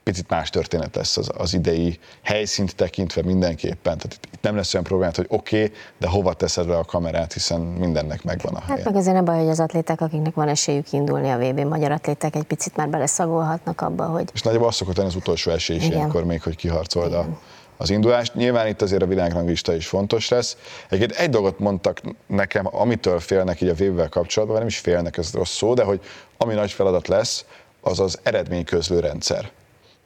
picit 0.03 0.29
más 0.29 0.49
történet 0.49 0.95
lesz 0.95 1.17
az, 1.17 1.29
az 1.37 1.53
idei 1.53 1.99
helyszínt 2.21 2.75
tekintve 2.75 3.21
mindenképpen. 3.23 3.97
Tehát 3.97 4.13
itt, 4.13 4.27
itt 4.33 4.41
nem 4.41 4.55
lesz 4.55 4.73
olyan 4.73 4.85
problémát, 4.85 5.15
hogy 5.15 5.25
oké, 5.29 5.63
okay, 5.63 5.77
de 5.99 6.07
hova 6.07 6.33
teszed 6.33 6.67
le 6.67 6.77
a 6.77 6.83
kamerát, 6.83 7.33
hiszen 7.33 7.61
mindennek 7.61 8.23
megvan 8.23 8.53
a 8.53 8.59
helye. 8.59 8.75
Hát 8.75 8.85
meg 8.85 8.95
azért 8.95 9.15
nem 9.15 9.25
baj, 9.25 9.37
hogy 9.37 9.49
az 9.49 9.59
atléták, 9.59 10.01
akiknek 10.01 10.33
van 10.33 10.47
esélyük 10.47 10.91
indulni 10.91 11.29
a 11.29 11.37
VB, 11.37 11.59
magyar 11.59 11.91
atléták 11.91 12.35
egy 12.35 12.43
picit 12.43 12.75
már 12.75 12.89
beleszagolhatnak 12.89 13.81
abba, 13.81 14.05
hogy 14.05 14.29
És 14.33 14.41
nagyjából 14.41 14.67
az 14.67 14.75
szokott 14.75 14.95
lenni 14.95 15.09
az 15.09 15.15
utolsó 15.15 15.51
esély 15.51 15.75
is 15.75 15.83
Igen. 15.83 15.97
ilyenkor 15.97 16.23
még, 16.23 16.41
hogy 16.41 16.55
kiharcold 16.55 17.13
a, 17.13 17.25
az 17.77 17.89
indulást. 17.89 18.35
Nyilván 18.35 18.67
itt 18.67 18.81
azért 18.81 19.01
a 19.01 19.05
világranglista 19.05 19.75
is 19.75 19.87
fontos 19.87 20.29
lesz. 20.29 20.57
Egyébként 20.89 21.19
egy 21.19 21.29
dolgot 21.29 21.59
mondtak 21.59 22.01
nekem, 22.27 22.67
amitől 22.71 23.19
félnek 23.19 23.61
így 23.61 23.69
a 23.69 23.73
vévvel 23.73 24.09
kapcsolatban, 24.09 24.57
nem 24.57 24.67
is 24.67 24.77
félnek, 24.77 25.17
ez 25.17 25.33
rossz 25.33 25.55
szó, 25.55 25.73
de 25.73 25.83
hogy 25.83 26.01
ami 26.37 26.53
nagy 26.53 26.71
feladat 26.71 27.07
lesz, 27.07 27.45
az 27.81 27.99
az 27.99 28.19
eredményközlő 28.23 28.99
rendszer. 28.99 29.51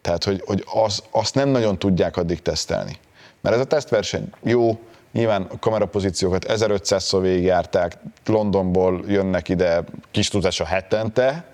Tehát, 0.06 0.24
hogy, 0.24 0.42
hogy 0.46 0.64
az, 0.74 1.04
azt 1.12 1.36
nem 1.36 1.50
nagyon 1.50 1.80
tudják 1.80 2.18
addig 2.18 2.42
tesztelni. 2.42 2.98
Mert 3.42 3.56
ez 3.56 3.62
a 3.62 3.66
tesztverseny 3.66 4.30
jó, 4.44 4.80
nyilván 5.12 5.42
a 5.42 5.60
kamerapozíciókat 5.60 6.46
1500-szor 6.48 7.18
végigjárták, 7.22 7.98
Londonból 8.26 9.04
jönnek 9.08 9.50
ide 9.50 9.84
kis 10.12 10.28
tudása 10.28 10.66
hetente, 10.66 11.46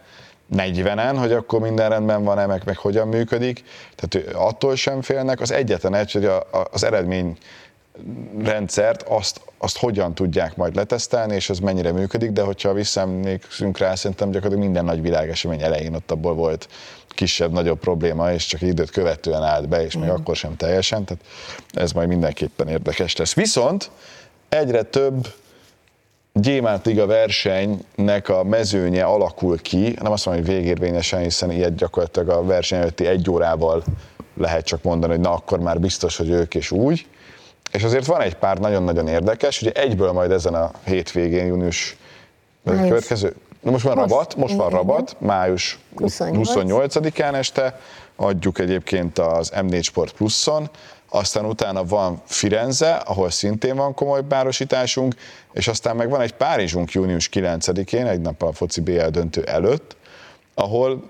40-en, 0.55 1.15
hogy 1.17 1.31
akkor 1.31 1.59
minden 1.59 1.89
rendben 1.89 2.23
van-e, 2.23 2.45
meg, 2.45 2.61
meg 2.65 2.77
hogyan 2.77 3.07
működik. 3.07 3.63
Tehát 3.95 4.35
attól 4.35 4.75
sem 4.75 5.01
félnek. 5.01 5.39
Az 5.41 5.51
egyetlen 5.51 5.93
egy, 5.93 6.11
hogy 6.11 6.25
a, 6.25 6.37
a, 6.37 6.67
az 6.71 6.83
eredmény 6.83 7.37
rendszert, 8.43 9.01
azt, 9.01 9.41
azt 9.57 9.77
hogyan 9.77 10.13
tudják 10.13 10.55
majd 10.55 10.75
letesztelni, 10.75 11.35
és 11.35 11.49
ez 11.49 11.59
mennyire 11.59 11.91
működik, 11.91 12.31
de 12.31 12.41
hogyha 12.41 12.73
visszaemlékszünk 12.73 13.77
rá, 13.77 13.95
szerintem 13.95 14.31
gyakorlatilag 14.31 14.63
minden 14.63 14.85
nagy 14.85 15.01
világesemény 15.01 15.61
elején 15.61 15.93
ott 15.93 16.11
abból 16.11 16.33
volt 16.33 16.67
kisebb-nagyobb 17.07 17.79
probléma, 17.79 18.31
és 18.31 18.45
csak 18.45 18.61
időt 18.61 18.89
követően 18.89 19.43
állt 19.43 19.69
be, 19.69 19.83
és 19.83 19.97
még 19.97 20.09
akkor 20.09 20.35
sem 20.35 20.55
teljesen, 20.55 21.05
tehát 21.05 21.23
ez 21.71 21.91
majd 21.91 22.07
mindenképpen 22.07 22.67
érdekes 22.67 23.15
lesz. 23.15 23.33
Viszont 23.33 23.91
egyre 24.49 24.81
több 24.81 25.27
Gyémánt 26.33 26.85
Liga 26.85 27.05
versenynek 27.05 28.29
a 28.29 28.43
mezőnye 28.43 29.03
alakul 29.03 29.61
ki, 29.61 29.95
nem 30.01 30.11
azt 30.11 30.25
mondom, 30.25 30.45
hogy 30.45 30.53
végérvényesen, 30.53 31.21
hiszen 31.21 31.51
ilyet 31.51 31.75
gyakorlatilag 31.75 32.29
a 32.29 32.43
verseny 32.43 32.79
előtti 32.79 33.05
egy 33.05 33.29
órával 33.29 33.83
lehet 34.37 34.65
csak 34.65 34.83
mondani, 34.83 35.13
hogy 35.13 35.21
na 35.21 35.31
akkor 35.31 35.59
már 35.59 35.79
biztos, 35.79 36.17
hogy 36.17 36.29
ők 36.29 36.55
és 36.55 36.71
úgy. 36.71 37.05
És 37.71 37.83
azért 37.83 38.05
van 38.05 38.21
egy 38.21 38.35
pár 38.35 38.57
nagyon-nagyon 38.57 39.07
érdekes, 39.07 39.61
ugye 39.61 39.71
egyből 39.71 40.11
majd 40.11 40.31
ezen 40.31 40.53
a 40.53 40.71
hétvégén, 40.83 41.45
június 41.45 41.97
Május. 42.63 42.87
következő, 42.87 43.35
Na 43.61 43.71
most 43.71 43.83
van 43.83 43.95
Most, 43.95 44.09
rabat, 44.09 44.35
most 44.35 44.55
van 44.55 44.69
rabat, 44.69 45.15
május 45.19 45.79
28. 45.95 46.93
28-án 46.95 47.33
este, 47.33 47.79
adjuk 48.15 48.59
egyébként 48.59 49.19
az 49.19 49.51
M4 49.55 49.83
Sport 49.83 50.13
Pluszon, 50.13 50.69
aztán 51.09 51.45
utána 51.45 51.83
van 51.83 52.21
Firenze, 52.25 52.93
ahol 52.93 53.29
szintén 53.29 53.75
van 53.75 53.93
komoly 53.93 54.21
párosításunk, 54.23 55.15
és 55.53 55.67
aztán 55.67 55.95
meg 55.95 56.09
van 56.09 56.21
egy 56.21 56.33
Párizsunk 56.33 56.91
június 56.91 57.29
9-én, 57.33 58.05
egy 58.05 58.21
nap 58.21 58.43
a 58.43 58.53
foci 58.53 58.81
BL 58.81 59.05
döntő 59.05 59.43
előtt, 59.43 59.95
ahol 60.53 61.09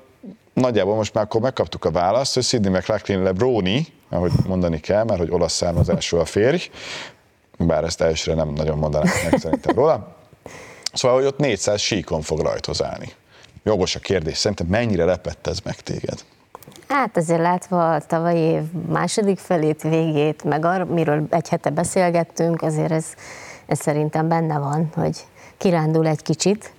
nagyjából 0.54 0.96
most 0.96 1.14
már 1.14 1.24
akkor 1.24 1.42
megkaptuk 1.42 1.86
a 1.86 1.92
választ, 1.92 2.34
hogy 2.34 2.44
Sidney 2.44 2.72
McLaughlin 2.72 3.22
Lebroni, 3.22 3.88
ahogy 4.10 4.32
mondani 4.48 4.80
kell, 4.80 5.04
mert 5.04 5.20
hogy 5.20 5.32
olasz 5.32 5.54
származású 5.54 6.18
a 6.18 6.26
férj, 6.26 6.70
bár 7.58 7.84
ezt 7.84 8.02
elsőre 8.02 8.38
nem 8.38 8.50
nagyon 8.50 8.78
mondanák 8.78 9.24
meg 9.30 9.40
szerintem 9.40 9.76
róla. 9.76 10.16
Szóval, 10.94 11.18
hogy 11.18 11.26
ott 11.26 11.38
400 11.38 11.80
síkon 11.82 12.22
fog 12.22 12.40
rajtozálni. 12.40 13.12
Jogos 13.64 13.96
a 13.96 14.00
kérdés, 14.00 14.38
szerintem 14.38 14.68
mennyire 14.68 15.06
lepett 15.06 15.48
ez 15.48 15.60
meg 15.60 15.76
téged? 15.76 16.24
Hát 16.88 17.18
azért 17.18 17.42
látva 17.42 17.94
a 17.94 18.02
tavalyi 18.02 18.40
év 18.40 18.62
második 18.88 19.38
felét, 19.38 19.82
végét, 19.82 20.44
meg 20.44 20.66
amiről 20.66 21.28
egy 21.30 21.50
hete 21.50 21.70
beszélgettünk, 21.70 22.62
azért 22.62 22.92
ez, 22.92 23.06
ez 23.66 23.80
szerintem 23.80 24.28
benne 24.28 24.60
van, 24.60 24.92
hogy 24.96 25.18
kirándul 25.58 26.08
egy 26.08 26.22
kicsit, 26.22 26.74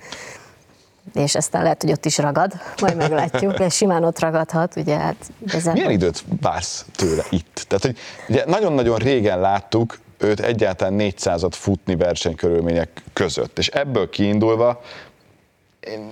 és 1.14 1.34
aztán 1.34 1.62
lehet, 1.62 1.82
hogy 1.82 1.92
ott 1.92 2.04
is 2.04 2.18
ragad, 2.18 2.52
majd 2.80 2.96
meglátjuk, 2.96 3.58
és 3.58 3.74
simán 3.74 4.04
ott 4.04 4.18
ragadhat, 4.18 4.76
ugye 4.76 4.96
hát 4.96 5.16
ezen 5.46 5.72
Milyen 5.72 5.90
időt 5.90 6.24
vársz 6.40 6.84
tőle 6.96 7.24
itt? 7.30 7.64
Tehát, 7.68 7.84
hogy 7.84 7.98
ugye 8.28 8.44
nagyon-nagyon 8.46 8.96
régen 8.96 9.40
láttuk 9.40 9.98
őt 10.18 10.40
egyáltalán 10.40 10.94
400-at 10.98 11.52
futni 11.52 11.96
versenykörülmények 11.96 13.02
között, 13.12 13.58
és 13.58 13.68
ebből 13.68 14.10
kiindulva 14.10 14.80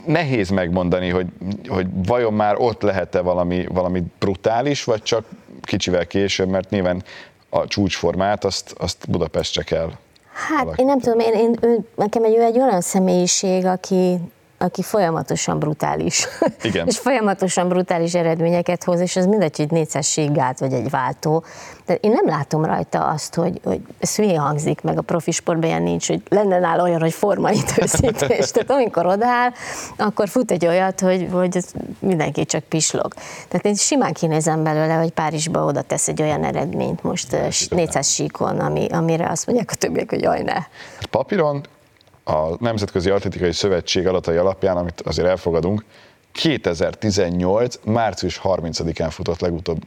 nehéz 0.07 0.49
megmondani, 0.49 1.09
hogy, 1.09 1.27
hogy 1.69 1.87
vajon 2.07 2.33
már 2.33 2.55
ott 2.59 2.83
lehet-e 2.83 3.21
valami, 3.21 3.67
valami 3.67 4.03
brutális, 4.19 4.85
vagy 4.85 5.03
csak 5.03 5.25
kicsivel 5.63 6.07
később, 6.07 6.49
mert 6.49 6.71
nyilván 6.71 7.03
a 7.49 7.67
csúcsformát 7.67 8.45
azt, 8.45 8.75
azt 8.79 9.11
Budapestre 9.11 9.63
kell. 9.63 9.91
Hát 10.33 10.79
én 10.79 10.87
nem 10.87 11.01
tudom, 11.01 11.19
én, 11.19 11.33
én, 11.33 11.57
ő, 11.61 11.79
nekem 11.97 12.25
egy, 12.25 12.35
ő 12.35 12.43
egy 12.43 12.59
olyan 12.59 12.81
személyiség, 12.81 13.65
aki, 13.67 14.19
aki 14.62 14.83
folyamatosan 14.83 15.59
brutális. 15.59 16.29
Igen. 16.62 16.87
és 16.87 16.99
folyamatosan 16.99 17.69
brutális 17.69 18.14
eredményeket 18.14 18.85
hoz, 18.85 19.00
és 19.00 19.17
ez 19.17 19.26
mindegy, 19.26 19.57
hogy 19.57 19.71
400 19.71 20.07
sígát 20.07 20.59
vagy 20.59 20.73
egy 20.73 20.90
váltó. 20.90 21.45
De 21.87 21.95
én 21.95 22.11
nem 22.11 22.26
látom 22.26 22.64
rajta 22.64 23.07
azt, 23.07 23.35
hogy, 23.35 23.61
hogy 23.64 23.81
ez 23.99 24.17
hangzik, 24.17 24.81
meg 24.81 24.99
a 24.99 25.02
profi 25.02 25.31
sportban 25.31 25.69
ilyen 25.69 25.83
nincs, 25.83 26.07
hogy 26.07 26.23
lenne 26.29 26.59
nála 26.59 26.83
olyan, 26.83 27.00
hogy 27.00 27.12
formaidőszítés. 27.12 28.50
Tehát 28.52 28.71
amikor 28.71 29.07
odáll, 29.07 29.50
akkor 29.97 30.29
fut 30.29 30.50
egy 30.50 30.67
olyat, 30.67 31.00
hogy, 31.00 31.29
hogy 31.33 31.64
mindenki 31.99 32.45
csak 32.45 32.64
pislog. 32.64 33.14
Tehát 33.49 33.67
én 33.67 33.75
simán 33.75 34.12
kinézem 34.12 34.62
belőle, 34.62 34.95
hogy 34.95 35.11
Párizsba 35.11 35.64
oda 35.64 35.83
tesz 35.83 36.09
egy 36.09 36.23
olyan 36.23 36.45
eredményt 36.45 37.02
most 37.02 37.33
ö, 37.33 37.47
400 37.71 38.09
síkon, 38.09 38.59
ami, 38.59 38.87
amire 38.90 39.29
azt 39.29 39.47
mondják 39.47 39.71
a 39.71 39.75
többiek, 39.75 40.11
hogy 40.11 40.23
jaj 40.23 40.43
ne. 40.43 40.52
Hát 40.52 41.07
papíron 41.11 41.62
a 42.25 42.57
Nemzetközi 42.65 43.11
Atletikai 43.11 43.53
Szövetség 43.53 44.07
adatai 44.07 44.37
alapján, 44.37 44.77
amit 44.77 45.00
azért 45.00 45.29
elfogadunk, 45.29 45.85
2018. 46.33 47.79
március 47.85 48.41
30-án 48.45 49.09
futott 49.11 49.41
legutóbb 49.41 49.83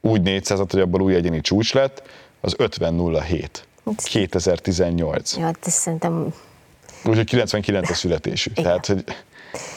úgy 0.00 0.22
400 0.22 0.58
hogy 0.70 0.80
abból 0.80 1.00
új 1.00 1.14
egyéni 1.14 1.40
csúcs 1.40 1.74
lett, 1.74 2.02
az 2.40 2.54
50.07. 2.58 3.46
2018. 4.04 5.36
Ja, 5.36 5.44
hát 5.44 5.56
szerintem 5.62 6.34
Úgyhogy 7.04 7.24
99 7.26 7.90
a 7.90 7.94
születésű. 7.94 8.50
Tehát, 8.52 8.86
hogy 8.86 9.04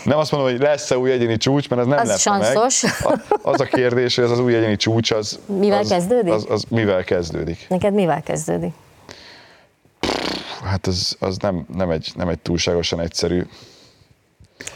nem 0.04 0.18
azt 0.18 0.32
mondom, 0.32 0.52
hogy 0.52 0.60
lesz-e 0.60 0.98
új 0.98 1.12
egyéni 1.12 1.38
csúcs, 1.38 1.70
mert 1.70 1.82
ez 1.82 1.88
nem 1.88 1.98
Az 2.00 2.08
lesz 2.08 2.22
sanszos. 2.22 2.82
meg. 2.82 2.94
A- 3.04 3.50
Az 3.52 3.60
a 3.60 3.64
kérdés, 3.64 4.16
hogy 4.16 4.24
ez 4.24 4.32
az 4.32 4.40
új 4.40 4.56
egyéni 4.56 4.76
csúcs, 4.76 5.12
az, 5.12 5.40
Mivel 5.46 5.80
az, 5.80 5.90
kezdődik? 5.90 6.34
Az, 6.34 6.46
az 6.50 6.64
mivel 6.70 7.04
kezdődik? 7.04 7.66
neked 7.70 7.94
mivel 7.94 8.22
kezdődik? 8.22 8.74
Hát 10.64 10.88
az, 10.88 11.16
az 11.20 11.38
nem, 11.38 11.66
nem, 11.76 11.90
egy, 11.90 12.12
nem 12.16 12.28
egy 12.28 12.40
túlságosan 12.40 13.00
egyszerű. 13.00 13.46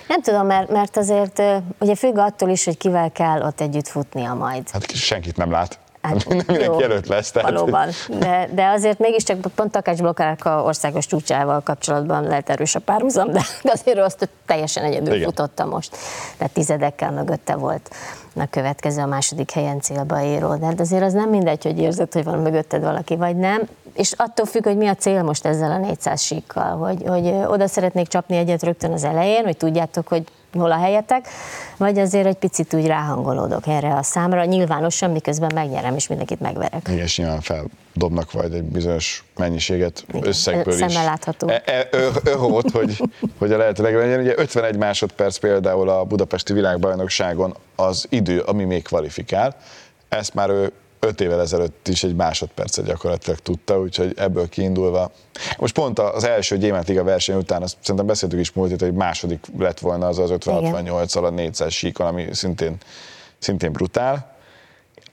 Nem 0.08 0.22
tudom, 0.22 0.46
mert, 0.46 0.72
mert 0.72 0.98
azért 0.98 1.42
ugye 1.80 1.96
függ 1.96 2.18
attól 2.18 2.50
is, 2.50 2.66
hogy 2.66 2.78
kivel 2.78 3.12
kell 3.12 3.42
ott 3.42 3.62
együtt 3.62 3.88
futnia 3.88 4.34
majd. 4.34 4.70
Hát 4.70 4.92
senkit 4.92 5.38
nem 5.38 5.52
lát. 5.52 5.80
Hát, 6.02 6.28
nem 6.28 6.38
mindenki 6.48 6.84
előtt 6.84 7.08
lesz. 7.08 7.32
Tehát. 7.32 7.52
Valóban, 7.52 7.90
de, 8.20 8.50
de 8.52 8.68
azért 8.68 9.00
mégiscsak 9.00 9.40
pont 9.56 9.72
Takács 9.72 9.98
Blokkárka 9.98 10.64
országos 10.64 11.06
csúcsával 11.06 11.62
kapcsolatban 11.62 12.24
lehet 12.24 12.50
erős 12.50 12.76
a 12.76 12.80
párhuzam, 12.80 13.32
de, 13.32 13.42
azért 13.74 13.98
azt 13.98 14.30
teljesen 14.46 14.84
egyedül 14.84 15.14
Igen. 15.14 15.28
futotta 15.28 15.66
most. 15.66 15.98
Tehát 16.38 16.54
tizedekkel 16.54 17.12
mögötte 17.12 17.56
volt 17.56 17.90
a 18.36 18.48
következő 18.50 19.02
a 19.02 19.06
második 19.06 19.52
helyen 19.52 19.82
célba 19.82 20.22
éró. 20.22 20.56
De 20.56 20.74
azért 20.78 21.04
az 21.04 21.14
nem 21.14 21.30
mindegy, 21.30 21.64
hogy 21.64 21.80
érzed, 21.80 22.14
hogy 22.14 22.24
van 22.24 22.40
mögötted 22.40 22.82
valaki, 22.82 23.16
vagy 23.16 23.36
nem. 23.36 23.62
És 23.98 24.12
attól 24.12 24.46
függ, 24.46 24.64
hogy 24.64 24.78
mi 24.78 24.88
a 24.88 24.96
cél 24.96 25.24
most 25.24 25.46
ezzel 25.46 25.72
a 25.72 25.78
400 25.78 26.22
síkkal, 26.22 26.78
hogy, 26.78 27.04
hogy 27.06 27.28
oda 27.28 27.68
szeretnék 27.68 28.08
csapni 28.08 28.38
egyet 28.38 28.64
rögtön 28.64 28.92
az 28.92 29.04
elején, 29.04 29.44
hogy 29.44 29.58
tudjátok, 29.58 30.08
hogy 30.08 30.24
hol 30.54 30.72
a 30.72 30.78
helyetek, 30.78 31.28
vagy 31.78 32.00
azért 32.00 32.26
egy 32.26 32.36
picit 32.36 32.74
úgy 32.74 32.86
ráhangolódok 32.86 33.68
erre 33.68 33.96
a 33.96 34.04
számra, 34.04 34.46
nyilvánosan, 34.46 35.12
miközben 35.12 35.52
megnyerem, 35.54 35.96
és 35.96 36.08
mindenkit 36.08 36.40
megverek. 36.40 36.88
Igen, 36.88 37.04
és 37.04 37.18
nyilván 37.18 37.42
feldobnak 37.42 38.34
majd 38.34 38.54
egy 38.54 38.64
bizonyos 38.64 39.24
mennyiséget 39.36 40.06
Igen, 40.10 40.28
összegből 40.28 40.74
is. 40.74 40.80
Szemmel 40.80 41.06
látható. 41.06 41.48
E, 41.48 41.62
e, 41.66 41.88
öhót, 42.24 42.72
hogy, 42.72 43.02
hogy 43.38 43.52
a 43.52 43.58
lehető 43.58 43.84
legyen. 43.84 44.20
Ugye 44.20 44.34
51 44.38 44.78
másodperc 44.78 45.38
például 45.38 45.90
a 45.90 46.04
budapesti 46.04 46.54
világbajnokságon 46.54 47.56
az 47.76 48.06
idő, 48.10 48.40
ami 48.40 48.64
még 48.64 48.84
kvalifikál. 48.84 49.56
Ezt 50.10 50.34
már 50.34 50.50
ő 50.50 50.72
öt 51.00 51.22
évvel 51.22 51.42
ezelőtt 51.42 51.88
is 51.88 52.04
egy 52.04 52.16
másodpercet 52.16 52.86
gyakorlatilag 52.86 53.40
tudta, 53.40 53.80
úgyhogy 53.80 54.14
ebből 54.16 54.50
kiindulva. 54.50 55.12
Most 55.58 55.74
pont 55.74 56.00
az 56.00 56.24
első 56.24 56.58
Gyémánt 56.58 56.88
Liga 56.88 57.04
verseny 57.04 57.36
után, 57.36 57.62
azt 57.62 57.76
szerintem 57.82 58.06
beszéltük 58.06 58.40
is 58.40 58.52
múlt 58.52 58.82
hogy 58.82 58.94
második 58.94 59.46
lett 59.58 59.80
volna 59.80 60.08
az 60.08 60.18
az 60.18 60.30
50-68-al 60.34 61.24
a 61.24 61.30
400 61.30 61.74
síkon, 61.74 62.08
ami 62.08 62.28
szintén, 62.32 62.78
szintén 63.38 63.72
brutál. 63.72 64.36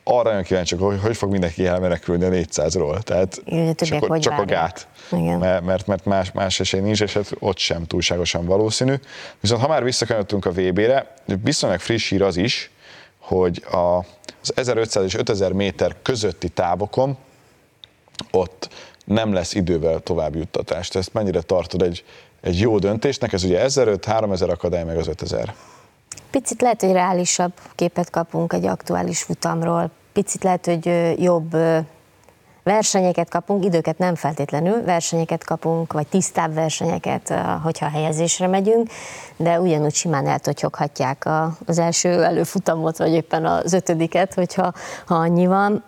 Arra 0.06 0.28
nagyon 0.28 0.42
kíváncsi, 0.42 0.76
hogy 0.76 1.00
hogy 1.00 1.16
fog 1.16 1.30
mindenki 1.30 1.66
elmenekülni 1.66 2.24
a 2.24 2.28
400-ról. 2.28 3.02
Tehát 3.02 3.42
Igen, 3.44 3.74
csak, 3.74 4.04
hogy 4.04 4.20
csak 4.20 4.38
a 4.38 4.44
gát. 4.44 4.88
Igen. 5.12 5.62
Mert, 5.64 5.86
mert 5.86 6.04
más, 6.04 6.32
más 6.32 6.60
esély 6.60 6.80
nincs, 6.80 7.00
és 7.00 7.12
hát 7.12 7.30
ott 7.38 7.58
sem 7.58 7.84
túlságosan 7.84 8.44
valószínű. 8.44 8.94
Viszont 9.40 9.60
ha 9.60 9.68
már 9.68 9.84
visszakanyarodtunk 9.84 10.44
a 10.46 10.50
VB-re, 10.50 11.14
viszonylag 11.42 11.80
friss 11.80 12.08
hír 12.10 12.22
az 12.22 12.36
is, 12.36 12.70
hogy 13.18 13.64
a, 13.70 13.98
az 14.44 14.52
1500 14.56 15.04
és 15.04 15.14
5000 15.14 15.52
méter 15.52 15.96
közötti 16.02 16.48
távokon 16.48 17.16
ott 18.30 18.68
nem 19.04 19.32
lesz 19.32 19.54
idővel 19.54 20.00
tovább 20.00 20.34
juttatást. 20.34 20.96
Ezt 20.96 21.12
mennyire 21.12 21.40
tartod 21.40 21.82
egy, 21.82 22.04
egy 22.40 22.58
jó 22.60 22.78
döntésnek? 22.78 23.32
Ez 23.32 23.44
ugye 23.44 23.60
1005, 23.60 24.04
3000 24.04 24.50
akadály, 24.50 24.84
meg 24.84 24.96
az 24.96 25.06
5000. 25.06 25.54
Picit 26.30 26.62
lehet, 26.62 26.80
hogy 26.80 26.92
reálisabb 26.92 27.52
képet 27.74 28.10
kapunk 28.10 28.52
egy 28.52 28.66
aktuális 28.66 29.22
futamról. 29.22 29.90
Picit 30.12 30.42
lehet, 30.42 30.66
hogy 30.66 31.14
jobb 31.22 31.56
versenyeket 32.64 33.28
kapunk, 33.28 33.64
időket 33.64 33.98
nem 33.98 34.14
feltétlenül, 34.14 34.82
versenyeket 34.84 35.44
kapunk, 35.44 35.92
vagy 35.92 36.06
tisztább 36.06 36.54
versenyeket, 36.54 37.34
hogyha 37.62 37.88
helyezésre 37.88 38.46
megyünk, 38.46 38.88
de 39.36 39.60
ugyanúgy 39.60 39.94
simán 39.94 40.26
eltotyoghatják 40.26 41.28
az 41.66 41.78
első 41.78 42.24
előfutamot, 42.24 42.96
vagy 42.96 43.12
éppen 43.12 43.46
az 43.46 43.72
ötödiket, 43.72 44.34
hogyha 44.34 44.72
ha 45.06 45.14
annyi 45.14 45.46
van. 45.46 45.84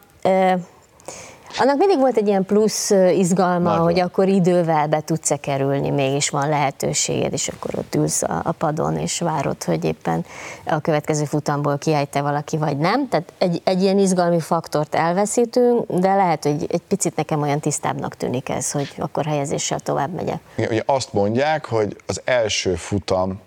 Annak 1.58 1.76
mindig 1.76 1.98
volt 1.98 2.16
egy 2.16 2.26
ilyen 2.26 2.44
plusz 2.44 2.90
izgalma, 2.90 3.70
Nagyon. 3.70 3.84
hogy 3.84 4.00
akkor 4.00 4.28
idővel 4.28 4.86
be 4.86 5.00
tudsz-e 5.00 5.36
kerülni, 5.36 5.90
mégis 5.90 6.30
van 6.30 6.48
lehetőséged, 6.48 7.32
és 7.32 7.48
akkor 7.48 7.70
ott 7.78 7.94
ülsz 7.94 8.22
a, 8.22 8.54
padon, 8.58 8.96
és 8.96 9.20
várod, 9.20 9.64
hogy 9.64 9.84
éppen 9.84 10.24
a 10.66 10.80
következő 10.80 11.24
futamból 11.24 11.78
kiállj 11.78 12.06
valaki, 12.12 12.56
vagy 12.56 12.78
nem. 12.78 13.08
Tehát 13.08 13.32
egy, 13.38 13.60
egy 13.64 13.82
ilyen 13.82 13.98
izgalmi 13.98 14.40
faktort 14.40 14.94
elveszítünk, 14.94 15.90
de 15.92 16.14
lehet, 16.14 16.44
hogy 16.44 16.66
egy 16.68 16.82
picit 16.88 17.16
nekem 17.16 17.42
olyan 17.42 17.60
tisztábbnak 17.60 18.14
tűnik 18.14 18.48
ez, 18.48 18.70
hogy 18.70 18.92
akkor 18.98 19.24
helyezéssel 19.24 19.80
tovább 19.80 20.14
megyek. 20.14 20.40
Ugye 20.56 20.82
azt 20.86 21.12
mondják, 21.12 21.64
hogy 21.64 21.96
az 22.06 22.20
első 22.24 22.74
futam 22.74 23.40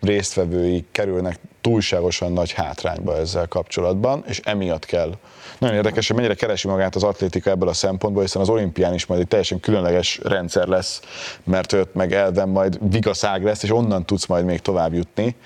résztvevői 0.00 0.84
kerülnek 0.92 1.38
túlságosan 1.60 2.32
nagy 2.32 2.52
hátrányba 2.52 3.16
ezzel 3.16 3.48
kapcsolatban, 3.48 4.24
és 4.26 4.40
emiatt 4.44 4.84
kell. 4.84 5.12
Nagyon 5.58 5.76
érdekes, 5.76 6.06
hogy 6.06 6.16
mennyire 6.16 6.34
keresi 6.34 6.68
magát 6.68 6.94
az 6.94 7.02
atlétika 7.02 7.50
ebből 7.50 7.68
a 7.68 7.72
szempontból, 7.72 8.22
hiszen 8.22 8.42
az 8.42 8.48
olimpián 8.48 8.94
is 8.94 9.06
majd 9.06 9.20
egy 9.20 9.28
teljesen 9.28 9.60
különleges 9.60 10.20
rendszer 10.22 10.66
lesz, 10.66 11.00
mert 11.44 11.72
őt 11.72 11.94
meg 11.94 12.12
elven 12.12 12.48
majd 12.48 12.78
vigaszág 12.90 13.44
lesz, 13.44 13.62
és 13.62 13.70
onnan 13.70 14.04
tudsz 14.06 14.26
majd 14.26 14.44
még 14.44 14.60
tovább 14.60 14.94
jutni, 14.94 15.36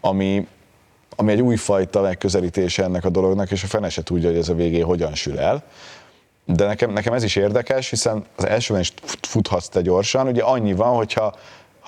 ami, 0.00 0.46
ami 1.16 1.32
egy 1.32 1.40
újfajta 1.40 2.00
megközelítése 2.00 2.82
ennek 2.82 3.04
a 3.04 3.10
dolognak, 3.10 3.50
és 3.50 3.62
a 3.62 3.66
fene 3.66 3.88
se 3.88 4.02
tudja, 4.02 4.28
hogy 4.28 4.38
ez 4.38 4.48
a 4.48 4.54
végé 4.54 4.80
hogyan 4.80 5.14
sül 5.14 5.38
el. 5.38 5.62
De 6.44 6.66
nekem, 6.66 6.90
nekem 6.90 7.12
ez 7.12 7.22
is 7.22 7.36
érdekes, 7.36 7.90
hiszen 7.90 8.24
az 8.36 8.46
elsőben 8.46 8.82
is 8.82 8.92
futhatsz 9.20 9.68
te 9.68 9.80
gyorsan, 9.80 10.26
ugye 10.26 10.42
annyi 10.42 10.72
van, 10.72 10.96
hogyha 10.96 11.34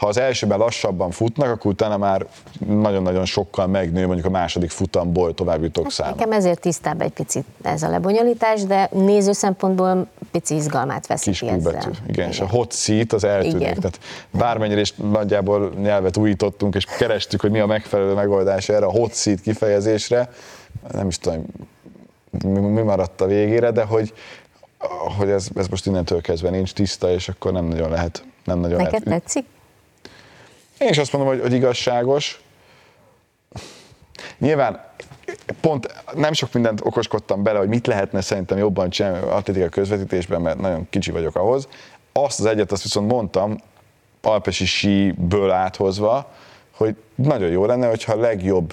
ha 0.01 0.07
az 0.07 0.19
elsőben 0.19 0.59
lassabban 0.59 1.11
futnak, 1.11 1.51
akkor 1.51 1.71
utána 1.71 1.97
már 1.97 2.27
nagyon-nagyon 2.67 3.25
sokkal 3.25 3.67
megnő 3.67 4.07
mondjuk 4.07 4.27
a 4.27 4.31
második 4.31 4.71
futamból 4.71 5.35
tovább 5.35 5.63
jutok 5.63 5.85
hát 5.85 5.93
szám. 5.93 6.11
Nekem 6.11 6.33
ezért 6.33 6.61
tisztább 6.61 7.01
egy 7.01 7.11
picit 7.11 7.45
ez 7.63 7.83
a 7.83 7.89
lebonyolítás, 7.89 8.63
de 8.63 8.89
néző 8.93 9.33
szempontból 9.33 10.07
pici 10.31 10.55
izgalmát 10.55 11.07
veszik 11.07 11.33
Kis 11.33 11.43
ezzel. 11.43 11.73
Igen, 11.73 11.95
Igen, 12.09 12.29
és 12.29 12.41
a 12.41 12.49
hot 12.49 12.73
seat 12.73 13.13
az 13.13 13.25
eltűnik. 13.25 13.61
Igen. 13.61 13.75
Tehát 13.75 14.01
bármennyire 14.31 14.81
is 14.81 14.93
nagyjából 14.93 15.73
nyelvet 15.81 16.17
újítottunk, 16.17 16.75
és 16.75 16.85
kerestük, 16.85 17.41
hogy 17.41 17.51
mi 17.51 17.59
a 17.59 17.67
megfelelő 17.67 18.15
megoldás 18.15 18.69
erre 18.69 18.87
a 18.87 18.91
hot 18.91 19.15
seat 19.15 19.41
kifejezésre, 19.41 20.31
nem 20.93 21.09
is 21.09 21.19
tudom, 21.19 21.47
mi 22.73 22.83
maradt 22.83 23.21
a 23.21 23.27
végére, 23.27 23.71
de 23.71 23.83
hogy, 23.83 24.13
hogy 25.19 25.29
ez, 25.29 25.49
ez 25.55 25.69
most 25.69 25.87
innentől 25.87 26.21
kezdve 26.21 26.51
nincs 26.51 26.73
tiszta, 26.73 27.11
és 27.11 27.29
akkor 27.29 27.53
nem 27.53 27.65
nagyon 27.65 27.91
lehet. 27.91 28.25
Nem 28.45 28.59
nagyon 28.59 28.83
Neked 28.83 29.03
lehet. 29.05 29.23
tetszik? 29.23 29.45
Én 30.81 30.89
is 30.89 30.99
azt 30.99 31.13
mondom, 31.13 31.33
hogy, 31.33 31.41
hogy 31.41 31.53
igazságos. 31.53 32.41
Nyilván 34.39 34.85
pont 35.61 35.95
nem 36.15 36.33
sok 36.33 36.53
mindent 36.53 36.81
okoskodtam 36.85 37.43
bele, 37.43 37.59
hogy 37.59 37.69
mit 37.69 37.87
lehetne 37.87 38.21
szerintem 38.21 38.59
jobban 38.59 38.91
csinálni 38.91 39.19
atlétika 39.29 39.69
közvetítésben, 39.69 40.41
mert 40.41 40.59
nagyon 40.59 40.87
kicsi 40.91 41.11
vagyok 41.11 41.37
ahhoz. 41.37 41.69
Azt 42.13 42.41
az 42.41 42.47
egyet, 42.47 42.73
azt 42.73 42.83
viszont 42.83 43.11
mondtam, 43.11 43.57
alpesi 44.23 44.65
síből 44.65 45.51
áthozva, 45.51 46.33
hogy 46.71 46.97
nagyon 47.15 47.49
jó 47.49 47.67
lenne, 47.67 47.89
hogyha 47.89 48.13
a 48.13 48.21
legjobb 48.21 48.73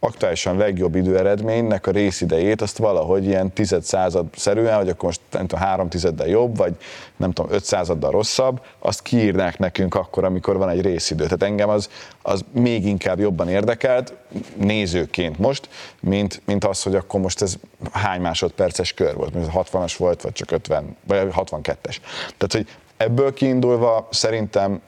aktuálisan 0.00 0.56
legjobb 0.56 0.94
időeredménynek 0.94 1.86
a 1.86 1.90
részidejét 1.90 2.62
azt 2.62 2.78
valahogy 2.78 3.24
ilyen 3.24 3.52
tized 3.52 3.82
század 3.82 4.26
szerűen, 4.36 4.76
hogy 4.76 4.88
akkor 4.88 5.04
most 5.04 5.20
nem 5.30 5.46
tudom, 5.46 5.64
három 5.64 5.88
tizeddel 5.88 6.26
jobb, 6.26 6.56
vagy 6.56 6.74
nem 7.16 7.32
tudom, 7.32 7.52
öt 7.52 7.64
századdal 7.64 8.10
rosszabb, 8.10 8.60
azt 8.78 9.02
kiírnák 9.02 9.58
nekünk 9.58 9.94
akkor, 9.94 10.24
amikor 10.24 10.56
van 10.56 10.68
egy 10.68 10.80
részidő. 10.80 11.24
Tehát 11.24 11.42
engem 11.42 11.68
az, 11.68 11.88
az 12.22 12.44
még 12.52 12.86
inkább 12.86 13.18
jobban 13.18 13.48
érdekelt, 13.48 14.14
nézőként 14.56 15.38
most, 15.38 15.68
mint, 16.00 16.42
mint 16.44 16.64
az, 16.64 16.82
hogy 16.82 16.94
akkor 16.94 17.20
most 17.20 17.42
ez 17.42 17.54
hány 17.92 18.20
másodperces 18.20 18.92
kör 18.92 19.14
volt, 19.14 19.34
mint 19.34 19.50
60-as 19.54 19.94
volt, 19.98 20.22
vagy 20.22 20.32
csak 20.32 20.50
50, 20.50 20.96
vagy 21.06 21.28
62-es. 21.36 21.96
Tehát, 22.36 22.52
hogy 22.52 22.66
ebből 22.96 23.34
kiindulva 23.34 24.08
szerintem 24.10 24.80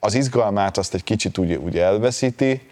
az 0.00 0.14
izgalmát 0.14 0.78
azt 0.78 0.94
egy 0.94 1.04
kicsit 1.04 1.38
úgy, 1.38 1.54
úgy 1.54 1.78
elveszíti, 1.78 2.62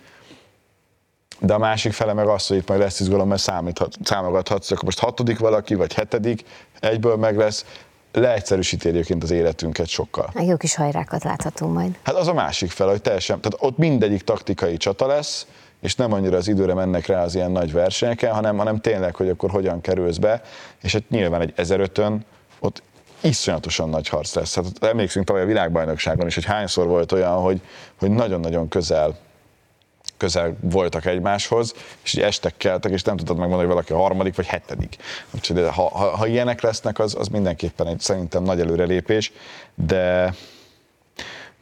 de 1.40 1.55
a 1.55 1.59
másik 1.59 1.92
fele 1.92 2.12
meg 2.12 2.27
az, 2.27 2.46
hogy 2.46 2.57
itt 2.57 2.68
majd 2.68 2.81
lesz 2.81 3.01
izgalom, 3.01 3.29
mert 3.29 3.40
számíthat, 3.40 3.96
számogathatsz, 4.03 4.70
akkor 4.70 4.85
most 4.85 4.99
hatodik 4.99 5.38
valaki, 5.38 5.75
vagy 5.75 5.94
hetedik, 5.94 6.44
egyből 6.81 7.16
meg 7.16 7.37
lesz, 7.37 7.64
leegyszerűsíti 8.12 8.88
egyébként 8.88 9.22
az 9.22 9.31
életünket 9.31 9.87
sokkal. 9.87 10.31
Meg 10.33 10.46
jó 10.46 10.57
kis 10.57 10.75
hajrákat 10.75 11.25
láthatunk 11.25 11.75
majd. 11.75 11.99
Hát 12.03 12.14
az 12.14 12.29
a 12.29 12.35
másik 12.35 12.70
fel, 12.70 12.88
hogy 12.88 13.03
teljesen, 13.03 13.40
tehát 13.40 13.59
ott 13.61 13.79
mindegyik 13.79 14.22
taktikai 14.22 14.77
csata 14.77 15.07
lesz, 15.07 15.46
és 15.81 15.94
nem 15.94 16.12
annyira 16.12 16.37
az 16.37 16.49
időre 16.49 16.75
mennek 16.75 17.07
rá 17.07 17.22
az 17.22 17.35
ilyen 17.35 17.51
nagy 17.51 17.72
versenyeken, 17.72 18.35
hanem, 18.35 18.57
hanem 18.57 18.81
tényleg, 18.81 19.14
hogy 19.14 19.29
akkor 19.29 19.51
hogyan 19.51 19.81
kerülsz 19.81 20.16
be, 20.16 20.42
és 20.83 20.92
hát 20.92 21.03
nyilván 21.09 21.40
egy 21.40 21.53
1005-ön 21.57 22.25
ott 22.59 22.83
iszonyatosan 23.20 23.88
nagy 23.88 24.09
harc 24.09 24.35
lesz. 24.35 24.55
Hát 24.55 24.64
emlékszünk 24.81 25.27
tavaly 25.27 25.42
a 25.42 25.46
világbajnokságon 25.46 26.27
is, 26.27 26.35
hogy 26.35 26.44
hányszor 26.44 26.87
volt 26.87 27.12
olyan, 27.12 27.40
hogy, 27.40 27.61
hogy 27.99 28.11
nagyon-nagyon 28.11 28.68
közel 28.68 29.16
közel 30.16 30.57
voltak 30.61 31.05
egymáshoz, 31.05 31.74
és 32.02 32.14
így 32.14 32.22
estek 32.22 32.57
keltek, 32.57 32.92
és 32.92 33.02
nem 33.02 33.16
tudod 33.16 33.37
megmondani, 33.37 33.66
hogy 33.66 33.74
valaki 33.74 33.92
a 33.92 34.02
harmadik 34.02 34.37
vagy 34.37 34.46
hetedik. 34.46 34.96
Úgyhogy 35.31 35.59
ha, 35.59 35.88
ha, 35.88 36.16
ha 36.16 36.26
ilyenek 36.26 36.61
lesznek, 36.61 36.98
az, 36.98 37.14
az 37.14 37.29
mindenképpen 37.29 37.87
egy 37.87 38.00
szerintem 38.00 38.42
nagy 38.42 38.61
előrelépés, 38.61 39.33
de 39.74 40.35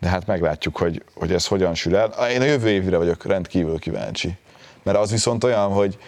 de 0.05 0.11
hát 0.11 0.27
meglátjuk, 0.27 0.77
hogy, 0.77 1.03
hogy 1.15 1.33
ez 1.33 1.47
hogyan 1.47 1.75
sül 1.75 1.97
el. 1.97 2.31
Én 2.31 2.41
a 2.41 2.45
jövő 2.45 2.69
évre 2.69 2.97
vagyok 2.97 3.25
rendkívül 3.25 3.79
kíváncsi. 3.79 4.37
Mert 4.83 4.99
az 4.99 5.11
viszont 5.11 5.45
olyan, 5.45 5.73
hogy 5.73 5.99